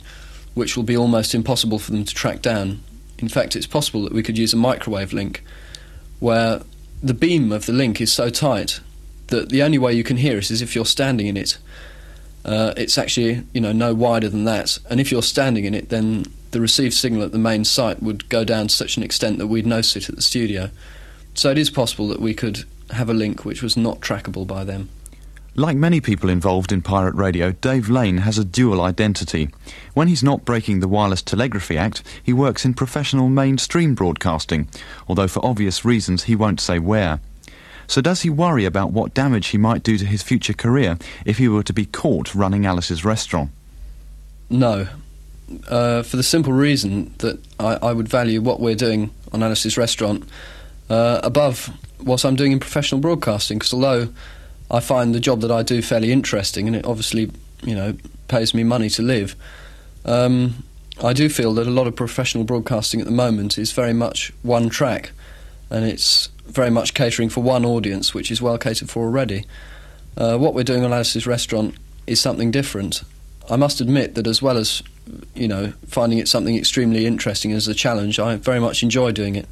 which 0.54 0.76
will 0.76 0.85
be 0.85 0.96
almost 0.96 1.35
impossible 1.35 1.78
for 1.78 1.92
them 1.92 2.04
to 2.04 2.14
track 2.14 2.42
down. 2.42 2.80
In 3.18 3.28
fact, 3.28 3.56
it's 3.56 3.66
possible 3.66 4.02
that 4.04 4.12
we 4.12 4.22
could 4.22 4.38
use 4.38 4.52
a 4.52 4.56
microwave 4.56 5.12
link 5.12 5.42
where 6.20 6.62
the 7.02 7.14
beam 7.14 7.52
of 7.52 7.66
the 7.66 7.72
link 7.72 8.00
is 8.00 8.12
so 8.12 8.30
tight 8.30 8.80
that 9.29 9.49
the 9.49 9.62
only 9.62 9.79
way 9.79 9.93
you 9.93 10.05
can 10.05 10.17
hear 10.17 10.39
it 10.39 10.51
is 10.51 10.62
if 10.62 10.75
you're 10.75 10.87
standing 10.87 11.27
in 11.27 11.37
it. 11.37 11.59
Uh, 12.45 12.73
it's 12.77 12.97
actually 12.97 13.43
you 13.53 13.61
know 13.61 13.73
no 13.73 13.93
wider 13.93 14.29
than 14.29 14.45
that, 14.45 14.79
and 14.89 15.01
if 15.01 15.11
you're 15.11 15.23
standing 15.23 15.65
in 15.65 15.75
it, 15.75 15.89
then 15.89 16.25
the 16.53 16.61
received 16.61 16.95
signal 16.95 17.23
at 17.23 17.33
the 17.33 17.39
main 17.39 17.65
site 17.65 18.03
would 18.03 18.29
go 18.29 18.45
down 18.45 18.69
to 18.69 18.75
such 18.75 18.97
an 18.97 19.03
extent 19.03 19.39
that 19.39 19.49
we'd 19.49 19.67
notice 19.67 19.97
it 19.97 20.09
at 20.09 20.17
the 20.17 20.23
studio. 20.23 20.71
So 21.35 21.51
it 21.51 21.59
is 21.59 21.71
possible 21.71 22.09
that 22.09 22.21
we 22.21 22.35
could 22.35 22.65
have 22.93 23.11
a 23.11 23.15
link 23.15 23.45
which 23.45 23.62
was 23.62 23.77
not 23.77 24.01
trackable 24.01 24.47
by 24.47 24.65
them. 24.65 24.89
Like 25.59 25.77
many 25.77 26.03
people 26.03 26.29
involved 26.29 26.71
in 26.71 26.83
pirate 26.83 27.15
radio, 27.15 27.53
Dave 27.53 27.89
Lane 27.89 28.19
has 28.19 28.37
a 28.37 28.45
dual 28.45 28.81
identity. 28.81 29.49
When 29.95 30.07
he's 30.07 30.23
not 30.23 30.45
breaking 30.45 30.81
the 30.81 30.89
Wireless 30.89 31.23
Telegraphy 31.23 31.79
Act, 31.79 32.03
he 32.23 32.35
works 32.35 32.67
in 32.67 32.75
professional 32.75 33.31
mainstream 33.31 33.95
broadcasting, 33.95 34.69
although 35.09 35.29
for 35.29 35.45
obvious 35.45 35.83
reasons 35.83 36.25
he 36.25 36.37
won't 36.37 36.61
say 36.61 36.79
where. 36.79 37.21
So 37.87 38.01
does 38.01 38.22
he 38.22 38.31
worry 38.31 38.64
about 38.64 38.92
what 38.92 39.14
damage 39.14 39.49
he 39.49 39.59
might 39.59 39.83
do 39.83 39.96
to 39.99 40.05
his 40.05 40.22
future 40.22 40.53
career 40.53 40.99
if 41.25 41.38
he 41.38 41.49
were 41.49 41.62
to 41.62 41.72
be 41.72 41.87
caught 41.87 42.35
running 42.35 42.66
Alice's 42.66 43.05
restaurant? 43.05 43.51
No, 44.49 44.88
uh, 45.68 46.03
for 46.03 46.16
the 46.16 46.22
simple 46.22 46.53
reason 46.53 47.14
that 47.18 47.38
I, 47.59 47.75
I, 47.88 47.92
would 47.92 48.09
value 48.09 48.40
what 48.40 48.61
we're 48.61 48.77
doing 48.77 49.11
on 49.33 49.42
Alice's 49.42 49.77
restaurant 49.77 50.25
uh, 50.90 51.20
above 51.22 51.70
what 51.99 52.25
I'm 52.25 52.37
doing 52.37 52.53
in 52.53 52.61
professional 52.61 53.01
broadcasting. 53.01 53.59
Because 53.59 53.72
although 53.72 54.09
I 54.70 54.81
find 54.81 55.14
the 55.14 55.20
job 55.20 55.40
that 55.40 55.51
I 55.51 55.62
do 55.62 55.83
fairly 55.83 56.12
interesting, 56.12 56.66
and 56.66 56.77
it 56.77 56.85
obviously, 56.85 57.31
you 57.62 57.75
know, 57.75 57.96
pays 58.29 58.55
me 58.55 58.64
money 58.64 58.90
to 58.90 59.03
live, 59.03 59.37
um, 60.05 60.64
I 61.03 61.12
do 61.12 61.29
feel 61.29 61.53
that 61.55 61.66
a 61.66 61.70
lot 61.70 61.87
of 61.87 61.94
professional 61.94 62.44
broadcasting 62.44 63.01
at 63.01 63.07
the 63.07 63.12
moment 63.12 63.59
is 63.59 63.72
very 63.72 63.92
much 63.92 64.33
one 64.42 64.68
track, 64.68 65.12
and 65.70 65.85
it's 65.85 66.29
very 66.46 66.70
much 66.70 66.94
catering 66.94 67.28
for 67.28 67.42
one 67.42 67.64
audience, 67.64 68.14
which 68.14 68.30
is 68.30 68.40
well 68.40 68.59
catered 68.59 68.90
for 68.90 69.04
already. 69.04 69.44
Uh, 70.16 70.38
what 70.38 70.54
we're 70.54 70.64
doing 70.64 70.85
on 70.85 70.92
Alice's 70.92 71.26
restaurant 71.26 71.74
is 72.06 72.20
something 72.20 72.50
different. 72.50 73.02
I 73.50 73.56
must 73.56 73.80
admit 73.80 74.14
that 74.14 74.26
as 74.26 74.42
well 74.42 74.56
as 74.56 74.82
you 75.35 75.46
know 75.46 75.72
finding 75.87 76.18
it 76.18 76.28
something 76.28 76.56
extremely 76.56 77.06
interesting 77.06 77.52
as 77.52 77.68
a 77.68 77.74
challenge, 77.74 78.18
I 78.18 78.37
very 78.37 78.61
much 78.61 78.82
enjoy 78.82 79.12
doing 79.12 79.37
it. 79.37 79.48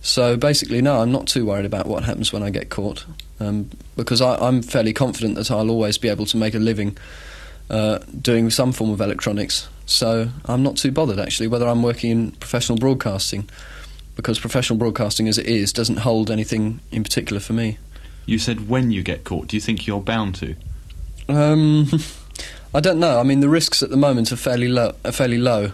So 0.00 0.36
basically, 0.36 0.80
no, 0.80 1.00
I'm 1.00 1.10
not 1.10 1.26
too 1.26 1.46
worried 1.46 1.66
about 1.66 1.86
what 1.86 2.04
happens 2.04 2.32
when 2.32 2.42
I 2.42 2.50
get 2.50 2.70
caught, 2.70 3.04
um, 3.40 3.70
because 3.96 4.20
I, 4.20 4.46
am 4.46 4.62
fairly 4.62 4.92
confident 4.92 5.34
that 5.34 5.50
I'll 5.50 5.70
always 5.70 5.98
be 5.98 6.08
able 6.08 6.26
to 6.26 6.36
make 6.36 6.54
a 6.54 6.60
living 6.60 6.96
uh, 7.68 7.98
doing 8.20 8.50
some 8.50 8.72
form 8.72 8.90
of 8.90 9.00
electronics. 9.00 9.68
So 9.86 10.28
I'm 10.44 10.62
not 10.62 10.76
too 10.76 10.92
bothered 10.92 11.18
actually 11.18 11.48
whether 11.48 11.66
I'm 11.66 11.82
working 11.82 12.10
in 12.10 12.30
professional 12.32 12.78
broadcasting 12.78 13.48
because 14.18 14.40
professional 14.40 14.76
broadcasting 14.76 15.28
as 15.28 15.38
it 15.38 15.46
is 15.46 15.72
doesn't 15.72 15.98
hold 15.98 16.28
anything 16.28 16.80
in 16.90 17.04
particular 17.04 17.38
for 17.38 17.52
me. 17.52 17.78
You 18.26 18.40
said 18.40 18.68
when 18.68 18.90
you 18.90 19.04
get 19.04 19.22
caught, 19.22 19.46
do 19.46 19.56
you 19.56 19.60
think 19.60 19.86
you're 19.86 20.00
bound 20.00 20.34
to? 20.34 20.56
Um, 21.28 21.88
I 22.74 22.80
don't 22.80 22.98
know. 22.98 23.20
I 23.20 23.22
mean, 23.22 23.38
the 23.38 23.48
risks 23.48 23.80
at 23.80 23.90
the 23.90 23.96
moment 23.96 24.32
are 24.32 24.36
fairly 24.36 24.66
low. 24.66 24.96
Are 25.04 25.12
fairly 25.12 25.38
low. 25.38 25.70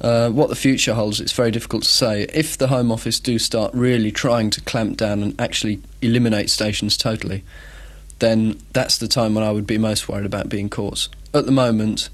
Uh, 0.00 0.28
what 0.30 0.48
the 0.48 0.56
future 0.56 0.94
holds, 0.94 1.20
it's 1.20 1.30
very 1.30 1.52
difficult 1.52 1.84
to 1.84 1.88
say. 1.88 2.24
If 2.34 2.58
the 2.58 2.66
Home 2.66 2.90
Office 2.90 3.20
do 3.20 3.38
start 3.38 3.72
really 3.74 4.10
trying 4.10 4.50
to 4.50 4.60
clamp 4.62 4.96
down 4.96 5.22
and 5.22 5.40
actually 5.40 5.80
eliminate 6.02 6.50
stations 6.50 6.96
totally, 6.96 7.44
then 8.18 8.60
that's 8.72 8.98
the 8.98 9.06
time 9.06 9.36
when 9.36 9.44
I 9.44 9.52
would 9.52 9.68
be 9.68 9.78
most 9.78 10.08
worried 10.08 10.26
about 10.26 10.48
being 10.48 10.68
caught. 10.68 11.06
At 11.32 11.46
the 11.46 11.52
moment, 11.52 12.10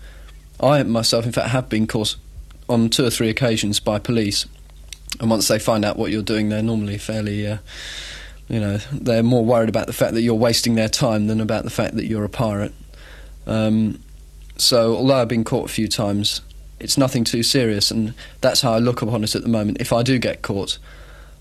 I 0.60 0.82
myself, 0.82 1.24
in 1.24 1.32
fact, 1.32 1.48
have 1.48 1.70
been 1.70 1.86
caught 1.86 2.16
on 2.68 2.90
two 2.90 3.06
or 3.06 3.10
three 3.10 3.30
occasions 3.30 3.80
by 3.80 3.98
police 3.98 4.44
and 5.20 5.30
once 5.30 5.48
they 5.48 5.58
find 5.58 5.84
out 5.84 5.96
what 5.96 6.10
you're 6.10 6.22
doing, 6.22 6.48
they're 6.48 6.62
normally 6.62 6.98
fairly, 6.98 7.46
uh, 7.46 7.58
you 8.48 8.60
know, 8.60 8.78
they're 8.92 9.22
more 9.22 9.44
worried 9.44 9.68
about 9.68 9.86
the 9.86 9.92
fact 9.92 10.14
that 10.14 10.22
you're 10.22 10.34
wasting 10.34 10.74
their 10.74 10.88
time 10.88 11.26
than 11.26 11.40
about 11.40 11.64
the 11.64 11.70
fact 11.70 11.96
that 11.96 12.06
you're 12.06 12.24
a 12.24 12.28
pirate. 12.28 12.72
Um, 13.46 14.00
so, 14.56 14.96
although 14.96 15.16
I've 15.16 15.28
been 15.28 15.44
caught 15.44 15.68
a 15.68 15.72
few 15.72 15.88
times, 15.88 16.40
it's 16.80 16.98
nothing 16.98 17.24
too 17.24 17.42
serious, 17.42 17.90
and 17.90 18.14
that's 18.40 18.60
how 18.60 18.72
I 18.72 18.78
look 18.78 19.02
upon 19.02 19.24
it 19.24 19.34
at 19.34 19.42
the 19.42 19.48
moment. 19.48 19.80
If 19.80 19.92
I 19.92 20.02
do 20.02 20.18
get 20.18 20.42
caught, 20.42 20.78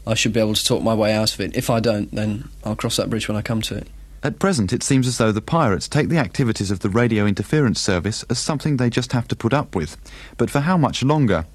I 0.05 0.13
should 0.13 0.33
be 0.33 0.39
able 0.39 0.53
to 0.53 0.65
talk 0.65 0.83
my 0.83 0.93
way 0.93 1.13
out 1.13 1.33
of 1.33 1.39
it. 1.41 1.55
If 1.55 1.69
I 1.69 1.79
don't, 1.79 2.11
then 2.13 2.49
I'll 2.63 2.75
cross 2.75 2.97
that 2.97 3.09
bridge 3.09 3.27
when 3.27 3.37
I 3.37 3.41
come 3.41 3.61
to 3.63 3.77
it. 3.77 3.87
At 4.23 4.39
present, 4.39 4.71
it 4.71 4.83
seems 4.83 5.05
as 5.05 5.17
though 5.17 5.33
the 5.33 5.41
pirates 5.41 5.89
take 5.89 6.07
the 6.07 6.17
activities 6.17 6.71
of 6.71 6.79
the 6.79 6.89
radio 6.89 7.25
interference 7.25 7.81
service 7.81 8.23
as 8.29 8.39
something 8.39 8.77
they 8.77 8.89
just 8.89 9.11
have 9.11 9.27
to 9.27 9.35
put 9.35 9.53
up 9.53 9.75
with. 9.75 9.97
But 10.37 10.49
for 10.49 10.61
how 10.61 10.77
much 10.77 11.03
longer? 11.03 11.45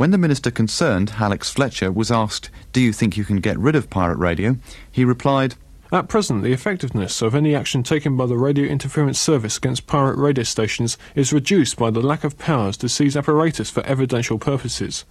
When 0.00 0.12
the 0.12 0.16
minister 0.16 0.50
concerned, 0.50 1.12
Alex 1.18 1.50
Fletcher, 1.50 1.92
was 1.92 2.10
asked, 2.10 2.48
Do 2.72 2.80
you 2.80 2.90
think 2.90 3.18
you 3.18 3.24
can 3.24 3.36
get 3.36 3.58
rid 3.58 3.76
of 3.76 3.90
pirate 3.90 4.16
radio? 4.16 4.56
he 4.90 5.04
replied, 5.04 5.56
At 5.92 6.08
present, 6.08 6.42
the 6.42 6.54
effectiveness 6.54 7.20
of 7.20 7.34
any 7.34 7.54
action 7.54 7.82
taken 7.82 8.16
by 8.16 8.24
the 8.24 8.38
Radio 8.38 8.64
Interference 8.64 9.20
Service 9.20 9.58
against 9.58 9.86
pirate 9.86 10.16
radio 10.16 10.42
stations 10.42 10.96
is 11.14 11.34
reduced 11.34 11.76
by 11.76 11.90
the 11.90 12.00
lack 12.00 12.24
of 12.24 12.38
powers 12.38 12.78
to 12.78 12.88
seize 12.88 13.14
apparatus 13.14 13.68
for 13.68 13.82
evidential 13.82 14.38
purposes. 14.38 15.04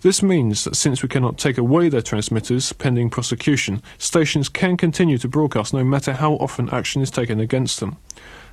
This 0.00 0.24
means 0.24 0.64
that 0.64 0.74
since 0.74 1.04
we 1.04 1.08
cannot 1.08 1.38
take 1.38 1.56
away 1.56 1.88
their 1.88 2.02
transmitters 2.02 2.72
pending 2.72 3.10
prosecution, 3.10 3.80
stations 3.96 4.48
can 4.48 4.76
continue 4.76 5.18
to 5.18 5.28
broadcast 5.28 5.72
no 5.72 5.84
matter 5.84 6.14
how 6.14 6.32
often 6.32 6.68
action 6.70 7.00
is 7.00 7.12
taken 7.12 7.38
against 7.38 7.78
them. 7.78 7.96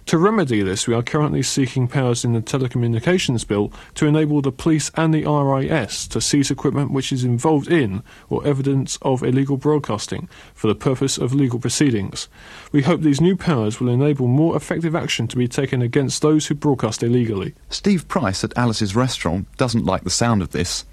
To 0.07 0.17
remedy 0.17 0.61
this, 0.61 0.85
we 0.85 0.93
are 0.93 1.01
currently 1.01 1.41
seeking 1.43 1.87
powers 1.87 2.25
in 2.25 2.33
the 2.33 2.41
Telecommunications 2.41 3.47
Bill 3.47 3.71
to 3.95 4.05
enable 4.05 4.41
the 4.41 4.51
police 4.51 4.91
and 4.95 5.13
the 5.13 5.25
RIS 5.25 6.07
to 6.09 6.19
seize 6.19 6.51
equipment 6.51 6.91
which 6.91 7.13
is 7.13 7.23
involved 7.23 7.71
in 7.71 8.03
or 8.29 8.45
evidence 8.45 8.97
of 9.01 9.23
illegal 9.23 9.55
broadcasting 9.55 10.27
for 10.53 10.67
the 10.67 10.75
purpose 10.75 11.17
of 11.17 11.33
legal 11.33 11.57
proceedings. 11.57 12.27
We 12.73 12.81
hope 12.81 13.01
these 13.01 13.21
new 13.21 13.37
powers 13.37 13.79
will 13.79 13.89
enable 13.89 14.27
more 14.27 14.57
effective 14.57 14.93
action 14.93 15.27
to 15.29 15.37
be 15.37 15.47
taken 15.47 15.81
against 15.81 16.21
those 16.21 16.47
who 16.47 16.55
broadcast 16.55 17.01
illegally. 17.01 17.55
Steve 17.69 18.07
Price 18.09 18.43
at 18.43 18.57
Alice's 18.57 18.95
restaurant 18.95 19.47
doesn't 19.55 19.85
like 19.85 20.03
the 20.03 20.09
sound 20.09 20.41
of 20.41 20.51
this. 20.51 20.83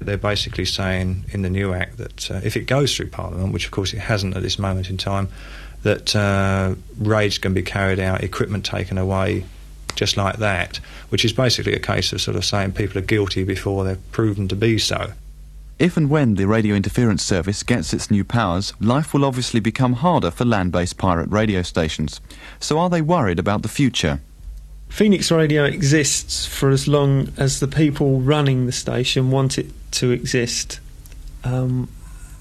They're 0.00 0.16
basically 0.16 0.64
saying 0.64 1.24
in 1.32 1.42
the 1.42 1.50
new 1.50 1.74
Act 1.74 1.96
that 1.98 2.30
uh, 2.30 2.40
if 2.44 2.56
it 2.56 2.66
goes 2.66 2.94
through 2.94 3.10
Parliament, 3.10 3.52
which 3.52 3.66
of 3.66 3.70
course 3.70 3.92
it 3.92 3.98
hasn't 3.98 4.36
at 4.36 4.42
this 4.42 4.58
moment 4.58 4.90
in 4.90 4.96
time, 4.96 5.28
that 5.82 6.14
uh, 6.14 6.74
raids 6.98 7.38
can 7.38 7.54
be 7.54 7.62
carried 7.62 8.00
out, 8.00 8.22
equipment 8.22 8.64
taken 8.64 8.98
away, 8.98 9.44
just 9.94 10.16
like 10.16 10.36
that, 10.36 10.78
which 11.08 11.24
is 11.24 11.32
basically 11.32 11.74
a 11.74 11.80
case 11.80 12.12
of 12.12 12.20
sort 12.20 12.36
of 12.36 12.44
saying 12.44 12.72
people 12.72 12.98
are 12.98 13.02
guilty 13.02 13.44
before 13.44 13.84
they're 13.84 13.98
proven 14.12 14.48
to 14.48 14.56
be 14.56 14.78
so. 14.78 15.12
If 15.78 15.96
and 15.96 16.10
when 16.10 16.34
the 16.34 16.48
Radio 16.48 16.74
Interference 16.74 17.22
Service 17.22 17.62
gets 17.62 17.92
its 17.92 18.10
new 18.10 18.24
powers, 18.24 18.72
life 18.80 19.14
will 19.14 19.24
obviously 19.24 19.60
become 19.60 19.92
harder 19.94 20.32
for 20.32 20.44
land 20.44 20.72
based 20.72 20.98
pirate 20.98 21.30
radio 21.30 21.62
stations. 21.62 22.20
So 22.58 22.78
are 22.80 22.90
they 22.90 23.00
worried 23.00 23.38
about 23.38 23.62
the 23.62 23.68
future? 23.68 24.20
Phoenix 24.88 25.30
Radio 25.30 25.64
exists 25.64 26.46
for 26.46 26.70
as 26.70 26.88
long 26.88 27.32
as 27.36 27.60
the 27.60 27.68
people 27.68 28.20
running 28.20 28.66
the 28.66 28.72
station 28.72 29.30
want 29.30 29.58
it 29.58 29.70
to 29.92 30.10
exist. 30.10 30.80
Um, 31.44 31.88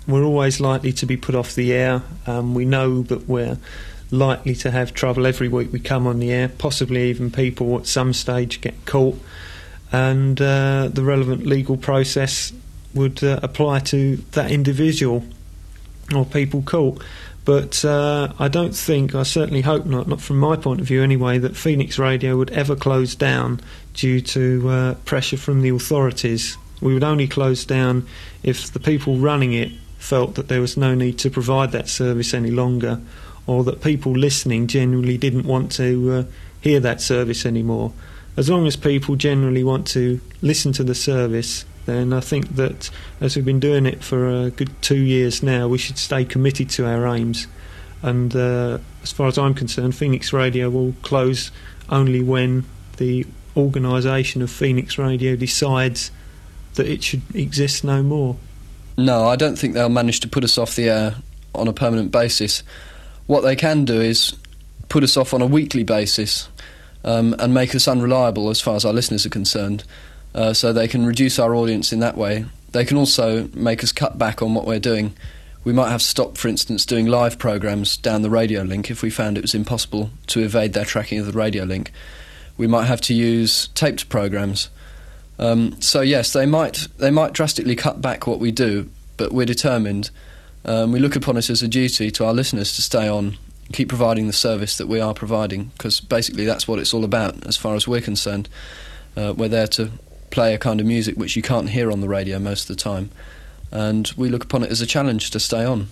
we're 0.08 0.24
always 0.24 0.60
likely 0.60 0.94
to 0.94 1.06
be 1.06 1.18
put 1.18 1.36
off 1.36 1.54
the 1.56 1.74
air. 1.74 2.02
Um, 2.26 2.54
we 2.56 2.66
know 2.66 3.02
that 3.04 3.28
we're 3.28 3.58
likely 4.10 4.56
to 4.56 4.72
have 4.72 4.94
trouble 4.94 5.28
every 5.28 5.50
week 5.50 5.72
we 5.72 5.80
come 5.80 6.08
on 6.08 6.20
the 6.20 6.32
air, 6.32 6.48
possibly 6.50 7.10
even 7.10 7.30
people 7.30 7.78
at 7.78 7.86
some 7.86 8.14
stage 8.14 8.62
get 8.62 8.86
caught, 8.86 9.20
and 9.92 10.42
uh, 10.42 10.90
the 10.92 11.04
relevant 11.04 11.46
legal 11.46 11.78
process 11.78 12.54
would 12.94 13.24
uh, 13.24 13.40
apply 13.44 13.80
to 13.80 14.18
that 14.32 14.50
individual 14.50 15.24
or 16.16 16.26
people 16.26 16.62
caught. 16.62 17.04
But 17.44 17.86
uh, 17.86 18.34
I 18.40 18.50
don't 18.50 18.76
think, 18.76 19.16
I 19.16 19.24
certainly 19.24 19.62
hope 19.62 19.86
not, 19.86 20.08
not 20.08 20.20
from 20.20 20.38
my 20.38 20.58
point 20.58 20.82
of 20.82 20.88
view 20.88 21.02
anyway, 21.02 21.38
that 21.38 21.56
Phoenix 21.56 21.98
Radio 21.98 22.36
would 22.36 22.52
ever 22.52 22.76
close 22.76 23.16
down 23.16 23.62
due 23.94 24.20
to 24.20 24.70
uh, 24.70 24.94
pressure 25.06 25.38
from 25.38 25.62
the 25.62 25.70
authorities. 25.70 26.58
We 26.82 26.94
would 26.94 27.06
only 27.06 27.28
close 27.28 27.64
down 27.64 28.06
if 28.44 28.72
the 28.72 28.82
people 28.82 29.18
running 29.18 29.54
it 29.54 29.72
felt 29.98 30.36
that 30.36 30.48
there 30.48 30.62
was 30.62 30.78
no 30.78 30.96
need 30.96 31.18
to 31.20 31.30
provide 31.30 31.72
that 31.72 31.90
service 31.90 32.34
any 32.34 32.52
longer, 32.52 33.02
or 33.46 33.64
that 33.64 33.82
people 33.82 34.12
listening 34.12 34.68
genuinely 34.68 35.18
didn't 35.18 35.46
want 35.46 35.72
to 35.74 36.12
uh, 36.12 36.24
hear 36.62 36.80
that 36.80 37.02
service 37.02 37.46
anymore. 37.46 37.94
As 38.36 38.50
long 38.50 38.68
as 38.68 38.76
people 38.76 39.16
generally 39.16 39.64
want 39.64 39.88
to 39.88 40.22
listen 40.42 40.72
to 40.74 40.84
the 40.84 40.94
service, 40.94 41.66
then 41.86 42.14
I 42.14 42.20
think 42.20 42.56
that 42.56 42.92
as 43.20 43.36
we've 43.36 43.46
been 43.46 43.60
doing 43.60 43.86
it 43.86 44.04
for 44.04 44.30
a 44.30 44.52
good 44.52 44.70
two 44.82 45.00
years 45.00 45.42
now, 45.42 45.68
we 45.68 45.78
should 45.78 45.98
stay 45.98 46.26
committed 46.26 46.70
to 46.72 46.86
our 46.86 47.08
aims. 47.08 47.48
And 48.04 48.36
uh, 48.36 48.78
as 49.02 49.12
far 49.12 49.28
as 49.28 49.38
I'm 49.38 49.54
concerned, 49.54 49.96
Phoenix 49.96 50.32
Radio 50.32 50.70
will 50.70 50.94
close 51.02 51.52
only 51.90 52.22
when 52.22 52.66
the 52.98 53.26
organisation 53.56 54.42
of 54.42 54.52
Phoenix 54.52 54.98
Radio 54.98 55.36
decides 55.36 56.12
that 56.76 56.88
it 56.88 57.02
should 57.04 57.24
exist 57.34 57.84
no 57.84 58.04
more. 58.04 58.38
No, 58.98 59.28
I 59.28 59.36
don't 59.36 59.58
think 59.58 59.76
they'll 59.76 59.90
manage 59.90 60.22
to 60.22 60.28
put 60.28 60.44
us 60.44 60.58
off 60.58 60.76
the 60.76 60.90
air 60.90 61.16
on 61.54 61.68
a 61.68 61.74
permanent 61.74 62.12
basis. 62.12 62.64
What 63.28 63.42
they 63.42 63.56
can 63.56 63.86
do 63.86 64.02
is 64.02 64.36
put 64.90 65.04
us 65.04 65.18
off 65.18 65.34
on 65.34 65.42
a 65.42 65.46
weekly 65.46 65.84
basis 65.84 66.50
um, 67.04 67.36
and 67.38 67.54
make 67.54 67.76
us 67.76 67.88
unreliable 67.88 68.50
as 68.50 68.60
far 68.60 68.76
as 68.76 68.86
our 68.86 68.94
listeners 68.94 69.26
are 69.26 69.30
concerned. 69.30 69.84
Uh, 70.34 70.54
so 70.54 70.74
they 70.74 70.88
can 70.88 71.06
reduce 71.06 71.40
our 71.40 71.56
audience 71.56 71.94
in 71.94 72.00
that 72.00 72.18
way. 72.18 72.46
They 72.72 72.86
can 72.86 72.98
also 72.98 73.48
make 73.54 73.84
us 73.84 73.92
cut 73.92 74.18
back 74.18 74.42
on 74.42 74.54
what 74.54 74.66
we're 74.66 74.80
doing. 74.80 75.14
We 75.64 75.74
might 75.74 75.90
have 75.90 76.02
to 76.02 76.08
stop, 76.08 76.38
for 76.38 76.48
instance, 76.48 76.86
doing 76.86 77.08
live 77.08 77.38
programs 77.38 77.98
down 77.98 78.22
the 78.22 78.30
radio 78.30 78.62
link 78.64 78.90
if 78.90 79.02
we 79.02 79.10
found 79.10 79.38
it 79.38 79.42
was 79.42 79.56
impossible 79.56 80.12
to 80.28 80.42
evade 80.42 80.74
their 80.74 80.86
tracking 80.86 81.20
of 81.20 81.26
the 81.26 81.32
radio 81.32 81.64
link. 81.64 81.92
We 82.58 82.68
might 82.68 82.86
have 82.86 83.02
to 83.02 83.14
use 83.14 83.68
taped 83.70 84.10
programs. 84.10 84.70
Um, 85.40 85.80
so 85.82 86.02
yes, 86.02 86.34
they 86.34 86.46
might 86.46 86.88
they 86.98 87.12
might 87.12 87.34
drastically 87.34 87.76
cut 87.76 88.02
back 88.02 88.28
what 88.28 88.40
we 88.40 88.52
do, 88.52 88.90
but 89.18 89.32
we're 89.32 89.46
determined. 89.46 90.10
Um, 90.66 90.92
we 90.92 91.00
look 91.00 91.16
upon 91.16 91.38
it 91.38 91.50
as 91.50 91.62
a 91.62 91.68
duty 91.68 92.12
to 92.12 92.26
our 92.26 92.34
listeners 92.34 92.76
to 92.76 92.82
stay 92.82 93.08
on, 93.08 93.38
keep 93.72 93.88
providing 93.88 94.28
the 94.28 94.34
service 94.34 94.78
that 94.78 94.88
we 94.88 95.00
are 95.00 95.14
providing, 95.14 95.66
because 95.78 96.02
basically 96.02 96.46
that's 96.46 96.68
what 96.68 96.80
it's 96.80 96.94
all 96.94 97.06
about, 97.06 97.46
as 97.46 97.56
far 97.56 97.76
as 97.76 97.88
we're 97.88 98.02
concerned. 98.02 98.50
Uh, 99.16 99.34
we're 99.38 99.48
there 99.48 99.68
to 99.68 99.92
play 100.30 100.54
a 100.54 100.58
kind 100.58 100.80
of 100.80 100.86
music 100.86 101.16
which 101.16 101.36
you 101.36 101.42
can't 101.42 101.70
hear 101.70 101.92
on 101.92 102.02
the 102.02 102.10
radio 102.10 102.40
most 102.40 102.70
of 102.70 102.76
the 102.76 102.82
time, 102.82 103.10
and 103.72 104.12
we 104.18 104.30
look 104.30 104.44
upon 104.44 104.64
it 104.64 104.72
as 104.72 104.82
a 104.82 104.86
challenge 104.86 105.32
to 105.32 105.40
stay 105.40 105.64
on. 105.64 105.88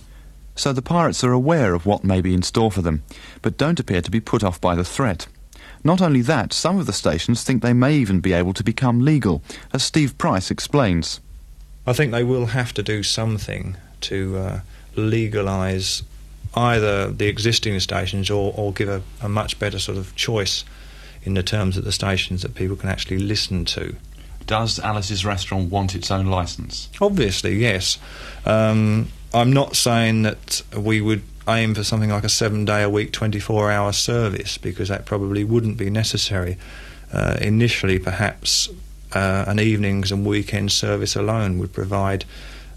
So 0.56 0.72
the 0.72 0.82
pirates 0.82 1.22
are 1.22 1.32
aware 1.32 1.74
of 1.74 1.86
what 1.86 2.04
may 2.04 2.20
be 2.20 2.34
in 2.34 2.42
store 2.42 2.72
for 2.72 2.82
them, 2.82 3.02
but 3.42 3.58
don't 3.58 3.78
appear 3.78 4.00
to 4.00 4.10
be 4.10 4.20
put 4.20 4.42
off 4.42 4.60
by 4.60 4.74
the 4.74 4.84
threat. 4.84 5.26
Not 5.86 6.02
only 6.02 6.20
that, 6.22 6.52
some 6.52 6.80
of 6.80 6.86
the 6.86 6.92
stations 6.92 7.44
think 7.44 7.62
they 7.62 7.72
may 7.72 7.94
even 7.94 8.18
be 8.18 8.32
able 8.32 8.52
to 8.54 8.64
become 8.64 9.04
legal, 9.04 9.40
as 9.72 9.84
Steve 9.84 10.18
Price 10.18 10.50
explains. 10.50 11.20
I 11.86 11.92
think 11.92 12.10
they 12.10 12.24
will 12.24 12.46
have 12.46 12.74
to 12.74 12.82
do 12.82 13.04
something 13.04 13.76
to 14.00 14.36
uh, 14.36 14.60
legalise 14.96 16.02
either 16.56 17.12
the 17.12 17.28
existing 17.28 17.78
stations 17.78 18.30
or, 18.30 18.52
or 18.56 18.72
give 18.72 18.88
a, 18.88 19.00
a 19.22 19.28
much 19.28 19.60
better 19.60 19.78
sort 19.78 19.96
of 19.96 20.12
choice 20.16 20.64
in 21.22 21.34
the 21.34 21.44
terms 21.44 21.76
of 21.76 21.84
the 21.84 21.92
stations 21.92 22.42
that 22.42 22.56
people 22.56 22.74
can 22.74 22.88
actually 22.88 23.18
listen 23.18 23.64
to. 23.66 23.94
Does 24.44 24.80
Alice's 24.80 25.24
Restaurant 25.24 25.70
want 25.70 25.94
its 25.94 26.10
own 26.10 26.26
licence? 26.26 26.88
Obviously, 27.00 27.58
yes. 27.58 27.98
Um, 28.44 29.12
I'm 29.32 29.52
not 29.52 29.76
saying 29.76 30.22
that 30.22 30.62
we 30.76 31.00
would 31.00 31.22
aim 31.48 31.74
for 31.74 31.84
something 31.84 32.10
like 32.10 32.24
a 32.24 32.28
seven 32.28 32.64
day 32.64 32.82
a 32.82 32.90
week, 32.90 33.12
24 33.12 33.70
hour 33.70 33.92
service 33.92 34.58
because 34.58 34.88
that 34.88 35.04
probably 35.04 35.44
wouldn't 35.44 35.76
be 35.76 35.90
necessary. 35.90 36.56
Uh, 37.12 37.36
initially, 37.40 37.98
perhaps 37.98 38.68
uh, 39.12 39.44
an 39.46 39.60
evenings 39.60 40.10
and 40.10 40.26
weekend 40.26 40.72
service 40.72 41.14
alone 41.14 41.58
would 41.58 41.72
provide 41.72 42.24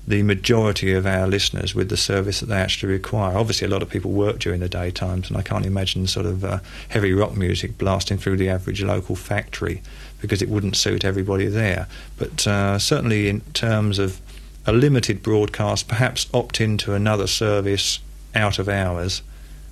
the 0.07 0.23
majority 0.23 0.93
of 0.93 1.05
our 1.05 1.27
listeners 1.27 1.75
with 1.75 1.89
the 1.89 1.97
service 1.97 2.39
that 2.39 2.47
they 2.47 2.55
actually 2.55 2.91
require. 2.91 3.37
Obviously, 3.37 3.67
a 3.67 3.69
lot 3.69 3.83
of 3.83 3.89
people 3.89 4.11
work 4.11 4.39
during 4.39 4.59
the 4.59 4.69
daytimes, 4.69 5.27
and 5.27 5.37
I 5.37 5.43
can't 5.43 5.65
imagine 5.65 6.07
sort 6.07 6.25
of 6.25 6.43
uh, 6.43 6.59
heavy 6.89 7.13
rock 7.13 7.37
music 7.37 7.77
blasting 7.77 8.17
through 8.17 8.37
the 8.37 8.49
average 8.49 8.81
local 8.81 9.15
factory 9.15 9.83
because 10.19 10.41
it 10.41 10.49
wouldn't 10.49 10.75
suit 10.75 11.05
everybody 11.05 11.45
there. 11.45 11.87
But 12.17 12.47
uh, 12.47 12.79
certainly, 12.79 13.29
in 13.29 13.41
terms 13.53 13.99
of 13.99 14.19
a 14.65 14.73
limited 14.73 15.21
broadcast, 15.21 15.87
perhaps 15.87 16.27
opt 16.33 16.59
into 16.59 16.93
another 16.93 17.27
service 17.27 17.99
out 18.35 18.59
of 18.59 18.69
hours 18.69 19.21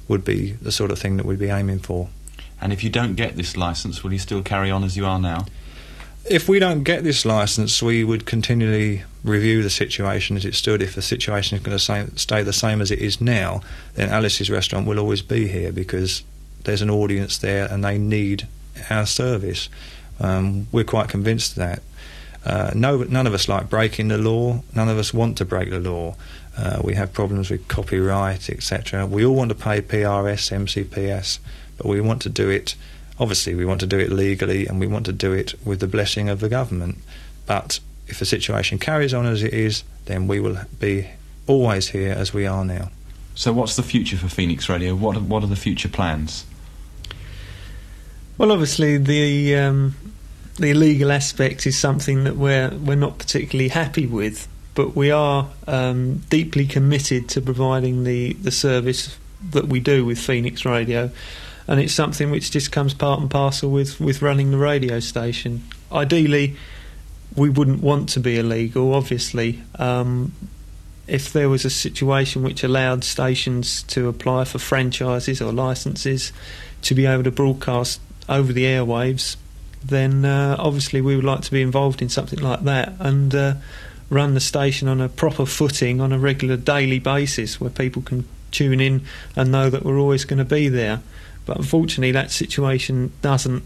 would 0.07 0.23
be 0.23 0.53
the 0.53 0.71
sort 0.71 0.91
of 0.91 0.99
thing 0.99 1.17
that 1.17 1.25
we'd 1.25 1.39
be 1.39 1.49
aiming 1.49 1.79
for. 1.79 2.09
And 2.61 2.73
if 2.73 2.83
you 2.83 2.89
don't 2.89 3.15
get 3.15 3.35
this 3.35 3.55
licence, 3.55 4.03
will 4.03 4.13
you 4.13 4.19
still 4.19 4.41
carry 4.41 4.71
on 4.71 4.83
as 4.83 4.97
you 4.97 5.05
are 5.05 5.19
now? 5.19 5.45
If 6.29 6.49
we 6.49 6.59
don't 6.59 6.83
get 6.83 7.03
this 7.03 7.25
licence, 7.25 7.81
we 7.81 8.03
would 8.03 8.25
continually 8.25 9.03
review 9.23 9.63
the 9.63 9.69
situation 9.69 10.35
as 10.35 10.43
it 10.43 10.55
stood. 10.55 10.81
If 10.81 10.95
the 10.95 11.01
situation 11.01 11.57
is 11.57 11.63
going 11.63 11.77
to 11.77 12.17
stay 12.17 12.43
the 12.43 12.53
same 12.53 12.81
as 12.81 12.91
it 12.91 12.99
is 12.99 13.21
now, 13.21 13.61
then 13.95 14.09
Alice's 14.09 14.49
restaurant 14.49 14.87
will 14.87 14.99
always 14.99 15.21
be 15.21 15.47
here 15.47 15.71
because 15.71 16.23
there's 16.63 16.81
an 16.81 16.89
audience 16.89 17.37
there 17.37 17.71
and 17.71 17.83
they 17.83 17.97
need 17.97 18.47
our 18.89 19.05
service. 19.05 19.69
Um, 20.19 20.67
we're 20.71 20.83
quite 20.83 21.07
convinced 21.07 21.51
of 21.51 21.57
that. 21.57 21.81
Uh, 22.45 22.71
no, 22.73 23.03
none 23.03 23.27
of 23.27 23.33
us 23.33 23.49
like 23.49 23.69
breaking 23.69 24.07
the 24.07 24.17
law. 24.17 24.63
None 24.73 24.89
of 24.89 24.97
us 24.97 25.13
want 25.13 25.37
to 25.37 25.45
break 25.45 25.69
the 25.69 25.79
law. 25.79 26.15
Uh, 26.57 26.81
we 26.83 26.95
have 26.95 27.13
problems 27.13 27.49
with 27.49 27.67
copyright, 27.67 28.49
etc. 28.49 29.05
We 29.05 29.25
all 29.25 29.35
want 29.35 29.49
to 29.49 29.55
pay 29.55 29.81
PRS, 29.81 30.51
MCPS, 30.51 31.39
but 31.77 31.87
we 31.87 32.01
want 32.01 32.21
to 32.23 32.29
do 32.29 32.49
it 32.49 32.75
Obviously, 33.19 33.55
we 33.55 33.65
want 33.65 33.79
to 33.79 33.87
do 33.87 33.97
it 33.97 34.11
legally 34.11 34.67
and 34.67 34.79
we 34.79 34.85
want 34.85 35.05
to 35.07 35.13
do 35.13 35.33
it 35.33 35.55
with 35.65 35.79
the 35.79 35.87
blessing 35.87 36.29
of 36.29 36.39
the 36.39 36.49
government. 36.49 36.99
But 37.47 37.79
if 38.07 38.19
the 38.19 38.25
situation 38.25 38.77
carries 38.77 39.13
on 39.13 39.25
as 39.25 39.41
it 39.41 39.53
is, 39.53 39.83
then 40.05 40.27
we 40.27 40.39
will 40.39 40.59
be 40.79 41.09
always 41.47 41.89
here 41.89 42.11
as 42.11 42.33
we 42.33 42.45
are 42.45 42.63
now. 42.63 42.91
So, 43.33 43.53
what's 43.53 43.75
the 43.75 43.83
future 43.83 44.17
for 44.17 44.27
Phoenix 44.27 44.69
Radio? 44.69 44.95
What 44.95 45.15
are, 45.15 45.21
what 45.21 45.43
are 45.43 45.47
the 45.47 45.55
future 45.55 45.89
plans? 45.89 46.45
Well, 48.37 48.51
obviously, 48.51 48.97
the 48.97 49.55
um, 49.55 49.95
the 50.57 50.71
illegal 50.71 51.11
aspect 51.11 51.65
is 51.65 51.77
something 51.77 52.23
that 52.25 52.35
we're 52.35 52.69
we're 52.69 52.95
not 52.95 53.17
particularly 53.17 53.69
happy 53.69 54.05
with, 54.05 54.47
but 54.75 54.95
we 54.95 55.11
are 55.11 55.49
um, 55.67 56.23
deeply 56.29 56.65
committed 56.65 57.29
to 57.29 57.41
providing 57.41 58.03
the 58.03 58.33
the 58.33 58.51
service 58.51 59.17
that 59.51 59.67
we 59.67 59.79
do 59.79 60.03
with 60.03 60.19
Phoenix 60.19 60.65
Radio 60.65 61.11
and 61.67 61.79
it's 61.79 61.93
something 61.93 62.31
which 62.31 62.49
just 62.49 62.71
comes 62.71 62.93
part 62.93 63.19
and 63.19 63.29
parcel 63.29 63.69
with, 63.69 63.99
with 63.99 64.21
running 64.21 64.51
the 64.51 64.57
radio 64.57 64.99
station. 64.99 65.63
Ideally, 65.91 66.55
we 67.35 67.49
wouldn't 67.49 67.81
want 67.81 68.09
to 68.09 68.19
be 68.21 68.39
illegal, 68.39 68.93
obviously. 68.93 69.61
Um, 69.75 70.31
if 71.07 71.31
there 71.33 71.49
was 71.49 71.65
a 71.65 71.69
situation 71.69 72.41
which 72.41 72.63
allowed 72.63 73.03
stations 73.03 73.83
to 73.83 74.07
apply 74.07 74.45
for 74.45 74.59
franchises 74.59 75.41
or 75.41 75.51
licenses 75.51 76.31
to 76.83 76.95
be 76.95 77.05
able 77.05 77.23
to 77.23 77.31
broadcast 77.31 77.99
over 78.29 78.53
the 78.53 78.63
airwaves, 78.63 79.35
then 79.87 80.25
uh, 80.25 80.55
obviously 80.59 81.01
we 81.01 81.15
would 81.15 81.25
like 81.25 81.41
to 81.41 81.51
be 81.51 81.61
involved 81.61 82.01
in 82.01 82.09
something 82.09 82.39
like 82.39 82.63
that 82.63 82.93
and 82.99 83.33
uh, 83.33 83.53
run 84.09 84.33
the 84.33 84.39
station 84.39 84.87
on 84.87 85.01
a 85.01 85.09
proper 85.09 85.45
footing 85.45 85.99
on 86.01 86.11
a 86.11 86.19
regular 86.19 86.57
daily 86.57 86.99
basis 86.99 87.59
where 87.59 87.69
people 87.69 88.01
can 88.01 88.25
tune 88.51 88.79
in 88.79 89.01
and 89.35 89.51
know 89.51 89.69
that 89.69 89.83
we're 89.83 89.99
always 89.99 90.25
going 90.25 90.39
to 90.39 90.45
be 90.45 90.69
there. 90.69 91.01
But 91.45 91.57
unfortunately, 91.57 92.11
that 92.11 92.31
situation 92.31 93.11
doesn't 93.21 93.63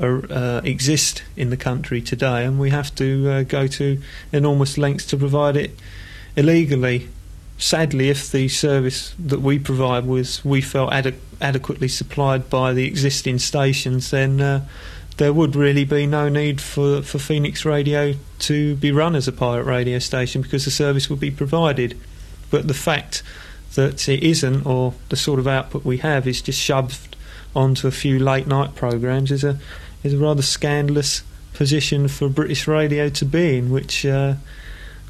uh, 0.00 0.06
uh, 0.06 0.60
exist 0.64 1.22
in 1.36 1.50
the 1.50 1.56
country 1.56 2.00
today, 2.00 2.44
and 2.44 2.58
we 2.58 2.70
have 2.70 2.94
to 2.96 3.30
uh, 3.30 3.42
go 3.42 3.66
to 3.66 4.00
enormous 4.32 4.78
lengths 4.78 5.06
to 5.06 5.16
provide 5.16 5.56
it 5.56 5.72
illegally. 6.36 7.08
Sadly, 7.58 8.10
if 8.10 8.30
the 8.30 8.48
service 8.48 9.14
that 9.18 9.40
we 9.40 9.58
provide 9.58 10.06
was 10.06 10.44
we 10.44 10.60
felt 10.60 10.92
ade- 10.92 11.18
adequately 11.40 11.88
supplied 11.88 12.50
by 12.50 12.74
the 12.74 12.86
existing 12.86 13.38
stations, 13.38 14.10
then 14.10 14.40
uh, 14.40 14.66
there 15.16 15.32
would 15.32 15.56
really 15.56 15.84
be 15.84 16.06
no 16.06 16.28
need 16.28 16.60
for, 16.60 17.02
for 17.02 17.18
Phoenix 17.18 17.64
Radio 17.64 18.14
to 18.40 18.76
be 18.76 18.92
run 18.92 19.16
as 19.16 19.26
a 19.26 19.32
pirate 19.32 19.64
radio 19.64 19.98
station 19.98 20.42
because 20.42 20.64
the 20.64 20.70
service 20.70 21.08
would 21.08 21.20
be 21.20 21.30
provided. 21.30 21.98
But 22.50 22.68
the 22.68 22.74
fact 22.74 23.22
that 23.74 24.08
it 24.08 24.22
isn't, 24.22 24.66
or 24.66 24.94
the 25.08 25.16
sort 25.16 25.38
of 25.38 25.46
output 25.46 25.84
we 25.84 25.98
have, 25.98 26.26
is 26.26 26.42
just 26.42 26.60
shoved 26.60 27.16
onto 27.54 27.88
a 27.88 27.90
few 27.90 28.18
late 28.18 28.46
night 28.46 28.74
programs 28.74 29.32
is 29.32 29.42
a 29.42 29.58
is 30.04 30.12
a 30.12 30.18
rather 30.18 30.42
scandalous 30.42 31.22
position 31.54 32.06
for 32.06 32.28
British 32.28 32.68
radio 32.68 33.08
to 33.08 33.24
be 33.24 33.58
in, 33.58 33.70
which. 33.70 34.04
Uh, 34.04 34.34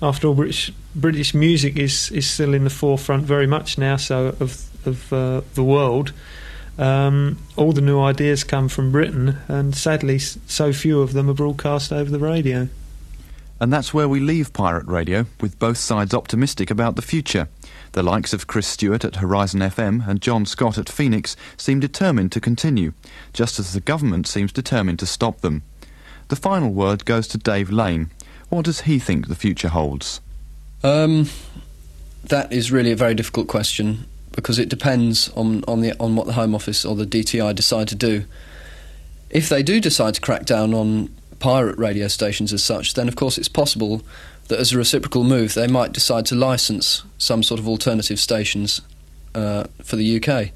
after 0.02 0.28
all, 0.28 0.34
British 0.34 0.70
British 0.94 1.32
music 1.32 1.78
is, 1.78 2.10
is 2.10 2.28
still 2.28 2.52
in 2.52 2.64
the 2.64 2.70
forefront 2.70 3.24
very 3.24 3.46
much 3.46 3.78
now. 3.78 3.96
So 3.96 4.36
of 4.40 4.62
of 4.86 5.12
uh, 5.12 5.40
the 5.54 5.64
world, 5.64 6.12
um, 6.78 7.38
all 7.56 7.72
the 7.72 7.80
new 7.80 8.00
ideas 8.00 8.44
come 8.44 8.68
from 8.68 8.92
Britain, 8.92 9.38
and 9.48 9.74
sadly, 9.74 10.18
so 10.18 10.72
few 10.72 11.00
of 11.00 11.12
them 11.12 11.30
are 11.30 11.34
broadcast 11.34 11.92
over 11.92 12.10
the 12.10 12.18
radio. 12.18 12.68
And 13.58 13.72
that's 13.72 13.94
where 13.94 14.08
we 14.08 14.20
leave 14.20 14.52
pirate 14.52 14.86
radio, 14.86 15.26
with 15.40 15.58
both 15.58 15.78
sides 15.78 16.12
optimistic 16.12 16.70
about 16.70 16.96
the 16.96 17.02
future. 17.02 17.48
The 17.92 18.02
likes 18.02 18.34
of 18.34 18.46
Chris 18.46 18.66
Stewart 18.66 19.04
at 19.04 19.16
Horizon 19.16 19.60
FM 19.60 20.06
and 20.06 20.20
John 20.20 20.44
Scott 20.44 20.76
at 20.76 20.90
Phoenix 20.90 21.34
seem 21.56 21.80
determined 21.80 22.32
to 22.32 22.40
continue, 22.40 22.92
just 23.32 23.58
as 23.58 23.72
the 23.72 23.80
government 23.80 24.26
seems 24.26 24.52
determined 24.52 24.98
to 24.98 25.06
stop 25.06 25.40
them. 25.40 25.62
The 26.28 26.36
final 26.36 26.70
word 26.70 27.06
goes 27.06 27.26
to 27.28 27.38
Dave 27.38 27.70
Lane. 27.70 28.10
What 28.50 28.66
does 28.66 28.82
he 28.82 28.98
think 28.98 29.28
the 29.28 29.34
future 29.34 29.68
holds? 29.68 30.20
Um, 30.84 31.30
that 32.24 32.52
is 32.52 32.70
really 32.70 32.92
a 32.92 32.96
very 32.96 33.14
difficult 33.14 33.48
question 33.48 34.06
because 34.36 34.58
it 34.58 34.68
depends 34.68 35.30
on, 35.30 35.64
on, 35.66 35.80
the, 35.80 35.98
on 35.98 36.14
what 36.14 36.26
the 36.26 36.34
Home 36.34 36.54
Office 36.54 36.84
or 36.84 36.94
the 36.94 37.06
DTI 37.06 37.54
decide 37.54 37.88
to 37.88 37.96
do. 37.96 38.24
If 39.30 39.48
they 39.48 39.62
do 39.62 39.80
decide 39.80 40.14
to 40.14 40.20
crack 40.20 40.44
down 40.44 40.72
on 40.72 41.08
pirate 41.40 41.78
radio 41.78 42.06
stations 42.06 42.52
as 42.52 42.62
such, 42.62 42.94
then 42.94 43.08
of 43.08 43.16
course 43.16 43.38
it's 43.38 43.48
possible 43.48 44.02
that 44.48 44.60
as 44.60 44.72
a 44.72 44.78
reciprocal 44.78 45.24
move 45.24 45.54
they 45.54 45.66
might 45.66 45.92
decide 45.92 46.26
to 46.26 46.34
license 46.34 47.02
some 47.18 47.42
sort 47.42 47.58
of 47.58 47.66
alternative 47.66 48.20
stations 48.20 48.80
uh, 49.34 49.64
for 49.82 49.96
the 49.96 50.22
UK. 50.22 50.50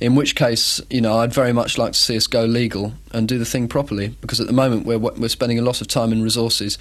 In 0.00 0.14
which 0.14 0.34
case, 0.34 0.80
you 0.88 1.02
know, 1.02 1.18
I'd 1.18 1.32
very 1.32 1.52
much 1.52 1.76
like 1.76 1.92
to 1.92 1.98
see 1.98 2.16
us 2.16 2.26
go 2.26 2.46
legal 2.46 2.94
and 3.12 3.28
do 3.28 3.38
the 3.38 3.44
thing 3.44 3.68
properly, 3.68 4.08
because 4.22 4.40
at 4.40 4.46
the 4.46 4.52
moment 4.54 4.86
we're 4.86 4.98
we're 4.98 5.28
spending 5.28 5.58
a 5.58 5.62
lot 5.62 5.82
of 5.82 5.88
time 5.88 6.10
and 6.10 6.24
resources 6.24 6.78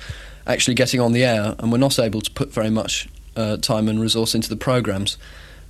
actually 0.47 0.73
getting 0.73 1.01
on 1.01 1.11
the 1.11 1.25
air, 1.25 1.53
and 1.59 1.69
we're 1.69 1.77
not 1.77 1.99
able 1.99 2.21
to 2.21 2.31
put 2.31 2.53
very 2.53 2.69
much 2.69 3.09
uh, 3.35 3.57
time 3.57 3.89
and 3.89 3.99
resource 3.99 4.33
into 4.33 4.47
the 4.47 4.55
programs, 4.55 5.17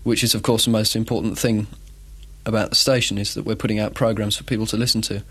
which 0.03 0.23
is 0.23 0.33
of 0.33 0.43
course 0.43 0.65
the 0.65 0.71
most 0.71 0.95
important 0.95 1.37
thing 1.37 1.67
about 2.45 2.69
the 2.69 2.75
station 2.75 3.17
is 3.17 3.33
that 3.33 3.45
we're 3.45 3.55
putting 3.55 3.79
out 3.79 3.93
programs 3.93 4.37
for 4.37 4.43
people 4.43 4.65
to 4.65 4.77
listen 4.77 5.01
to. 5.01 5.23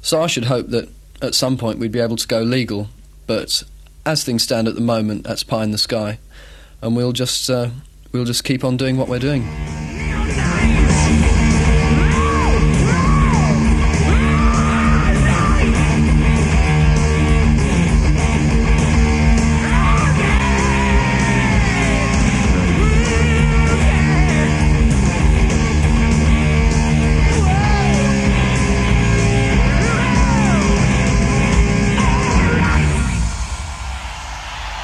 So 0.00 0.22
I 0.22 0.26
should 0.26 0.44
hope 0.44 0.68
that 0.68 0.88
at 1.20 1.34
some 1.34 1.56
point 1.56 1.78
we'd 1.78 1.92
be 1.92 2.00
able 2.00 2.16
to 2.16 2.28
go 2.28 2.42
legal, 2.42 2.88
but 3.26 3.64
as 4.06 4.24
things 4.24 4.42
stand 4.42 4.68
at 4.68 4.74
the 4.74 4.80
moment, 4.80 5.24
that's 5.24 5.42
pie 5.42 5.64
in 5.64 5.72
the 5.72 5.78
sky, 5.78 6.18
and 6.80 6.96
we'll 6.96 7.12
just 7.12 7.50
uh, 7.50 7.70
we'll 8.12 8.24
just 8.24 8.44
keep 8.44 8.64
on 8.64 8.76
doing 8.76 8.96
what 8.96 9.08
we're 9.08 9.18
doing. 9.18 9.87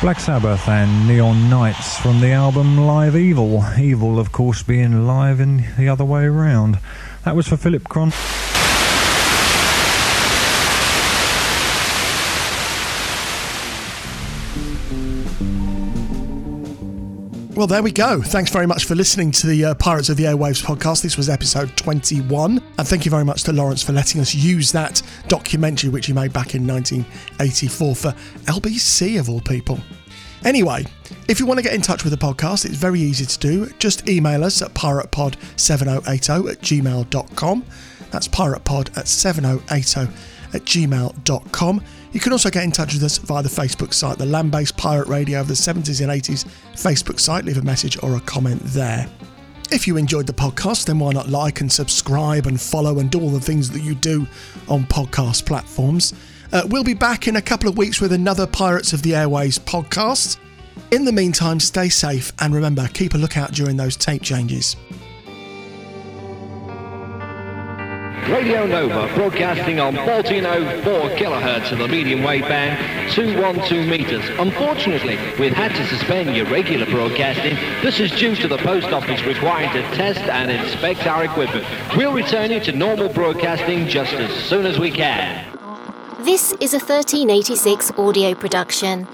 Black 0.04 0.20
Sabbath 0.20 0.68
and 0.68 1.08
Neon 1.08 1.48
Knights 1.48 1.98
from 1.98 2.20
the 2.20 2.30
album 2.32 2.76
Live 2.76 3.16
Evil. 3.16 3.64
Evil, 3.78 4.18
of 4.18 4.32
course, 4.32 4.62
being 4.62 5.06
live 5.06 5.40
and 5.40 5.64
the 5.78 5.88
other 5.88 6.04
way 6.04 6.24
around. 6.24 6.78
That 7.24 7.34
was 7.34 7.48
for 7.48 7.56
Philip 7.56 7.84
Cron. 7.84 8.12
Well, 17.64 17.68
there 17.68 17.82
we 17.82 17.92
go. 17.92 18.20
Thanks 18.20 18.50
very 18.50 18.66
much 18.66 18.84
for 18.84 18.94
listening 18.94 19.30
to 19.30 19.46
the 19.46 19.64
uh, 19.64 19.74
Pirates 19.76 20.10
of 20.10 20.18
the 20.18 20.24
Airwaves 20.24 20.62
podcast. 20.62 21.00
This 21.00 21.16
was 21.16 21.30
episode 21.30 21.74
21. 21.78 22.58
And 22.58 22.86
thank 22.86 23.06
you 23.06 23.10
very 23.10 23.24
much 23.24 23.44
to 23.44 23.54
Lawrence 23.54 23.82
for 23.82 23.92
letting 23.92 24.20
us 24.20 24.34
use 24.34 24.70
that 24.72 25.00
documentary 25.28 25.88
which 25.88 26.04
he 26.04 26.12
made 26.12 26.30
back 26.30 26.54
in 26.54 26.66
1984 26.66 27.96
for 27.96 28.10
LBC, 28.52 29.18
of 29.18 29.30
all 29.30 29.40
people. 29.40 29.78
Anyway, 30.44 30.84
if 31.26 31.40
you 31.40 31.46
want 31.46 31.56
to 31.56 31.62
get 31.62 31.72
in 31.72 31.80
touch 31.80 32.04
with 32.04 32.12
the 32.12 32.18
podcast, 32.18 32.66
it's 32.66 32.76
very 32.76 33.00
easy 33.00 33.24
to 33.24 33.38
do. 33.38 33.70
Just 33.78 34.10
email 34.10 34.44
us 34.44 34.60
at 34.60 34.74
piratepod7080 34.74 36.50
at 36.52 36.60
gmail.com. 36.60 37.64
That's 38.10 38.28
piratepod 38.28 38.98
at 38.98 39.08
7080 39.08 40.12
at 40.52 40.64
gmail.com. 40.66 41.82
You 42.14 42.20
can 42.20 42.30
also 42.30 42.48
get 42.48 42.62
in 42.62 42.70
touch 42.70 42.94
with 42.94 43.02
us 43.02 43.18
via 43.18 43.42
the 43.42 43.48
Facebook 43.48 43.92
site, 43.92 44.18
the 44.18 44.24
Land 44.24 44.52
Based 44.52 44.76
Pirate 44.76 45.08
Radio 45.08 45.40
of 45.40 45.48
the 45.48 45.54
70s 45.54 46.00
and 46.00 46.12
80s 46.12 46.46
Facebook 46.74 47.18
site. 47.18 47.44
Leave 47.44 47.58
a 47.58 47.62
message 47.62 48.00
or 48.04 48.14
a 48.16 48.20
comment 48.20 48.62
there. 48.66 49.08
If 49.72 49.88
you 49.88 49.96
enjoyed 49.96 50.28
the 50.28 50.32
podcast, 50.32 50.86
then 50.86 51.00
why 51.00 51.10
not 51.10 51.28
like 51.28 51.60
and 51.60 51.70
subscribe 51.70 52.46
and 52.46 52.60
follow 52.60 53.00
and 53.00 53.10
do 53.10 53.20
all 53.20 53.30
the 53.30 53.40
things 53.40 53.68
that 53.70 53.82
you 53.82 53.96
do 53.96 54.28
on 54.68 54.84
podcast 54.84 55.44
platforms? 55.44 56.14
Uh, 56.52 56.62
we'll 56.68 56.84
be 56.84 56.94
back 56.94 57.26
in 57.26 57.34
a 57.34 57.42
couple 57.42 57.68
of 57.68 57.76
weeks 57.76 58.00
with 58.00 58.12
another 58.12 58.46
Pirates 58.46 58.92
of 58.92 59.02
the 59.02 59.16
Airways 59.16 59.58
podcast. 59.58 60.36
In 60.92 61.04
the 61.04 61.12
meantime, 61.12 61.58
stay 61.58 61.88
safe 61.88 62.32
and 62.38 62.54
remember, 62.54 62.86
keep 62.94 63.14
a 63.14 63.18
lookout 63.18 63.50
during 63.50 63.76
those 63.76 63.96
tape 63.96 64.22
changes. 64.22 64.76
Radio 68.28 68.64
Nova 68.64 69.12
broadcasting 69.14 69.78
on 69.80 69.94
1404 69.94 71.10
kilohertz 71.18 71.72
of 71.72 71.78
the 71.78 71.86
medium 71.86 72.22
wave 72.22 72.42
band, 72.42 73.12
212 73.12 73.86
meters. 73.86 74.24
Unfortunately, 74.38 75.18
we've 75.38 75.52
had 75.52 75.74
to 75.74 75.86
suspend 75.86 76.34
your 76.34 76.46
regular 76.46 76.86
broadcasting. 76.86 77.54
This 77.82 78.00
is 78.00 78.10
due 78.12 78.34
to 78.36 78.48
the 78.48 78.56
post 78.58 78.88
office 78.88 79.22
requiring 79.24 79.70
to 79.72 79.82
test 79.94 80.20
and 80.20 80.50
inspect 80.50 81.06
our 81.06 81.24
equipment. 81.24 81.66
We'll 81.96 82.14
return 82.14 82.50
you 82.50 82.60
to 82.60 82.72
normal 82.72 83.10
broadcasting 83.10 83.88
just 83.88 84.14
as 84.14 84.32
soon 84.44 84.64
as 84.64 84.78
we 84.78 84.90
can. 84.90 85.44
This 86.24 86.52
is 86.60 86.72
a 86.72 86.78
1386 86.78 87.90
audio 87.98 88.34
production. 88.34 89.06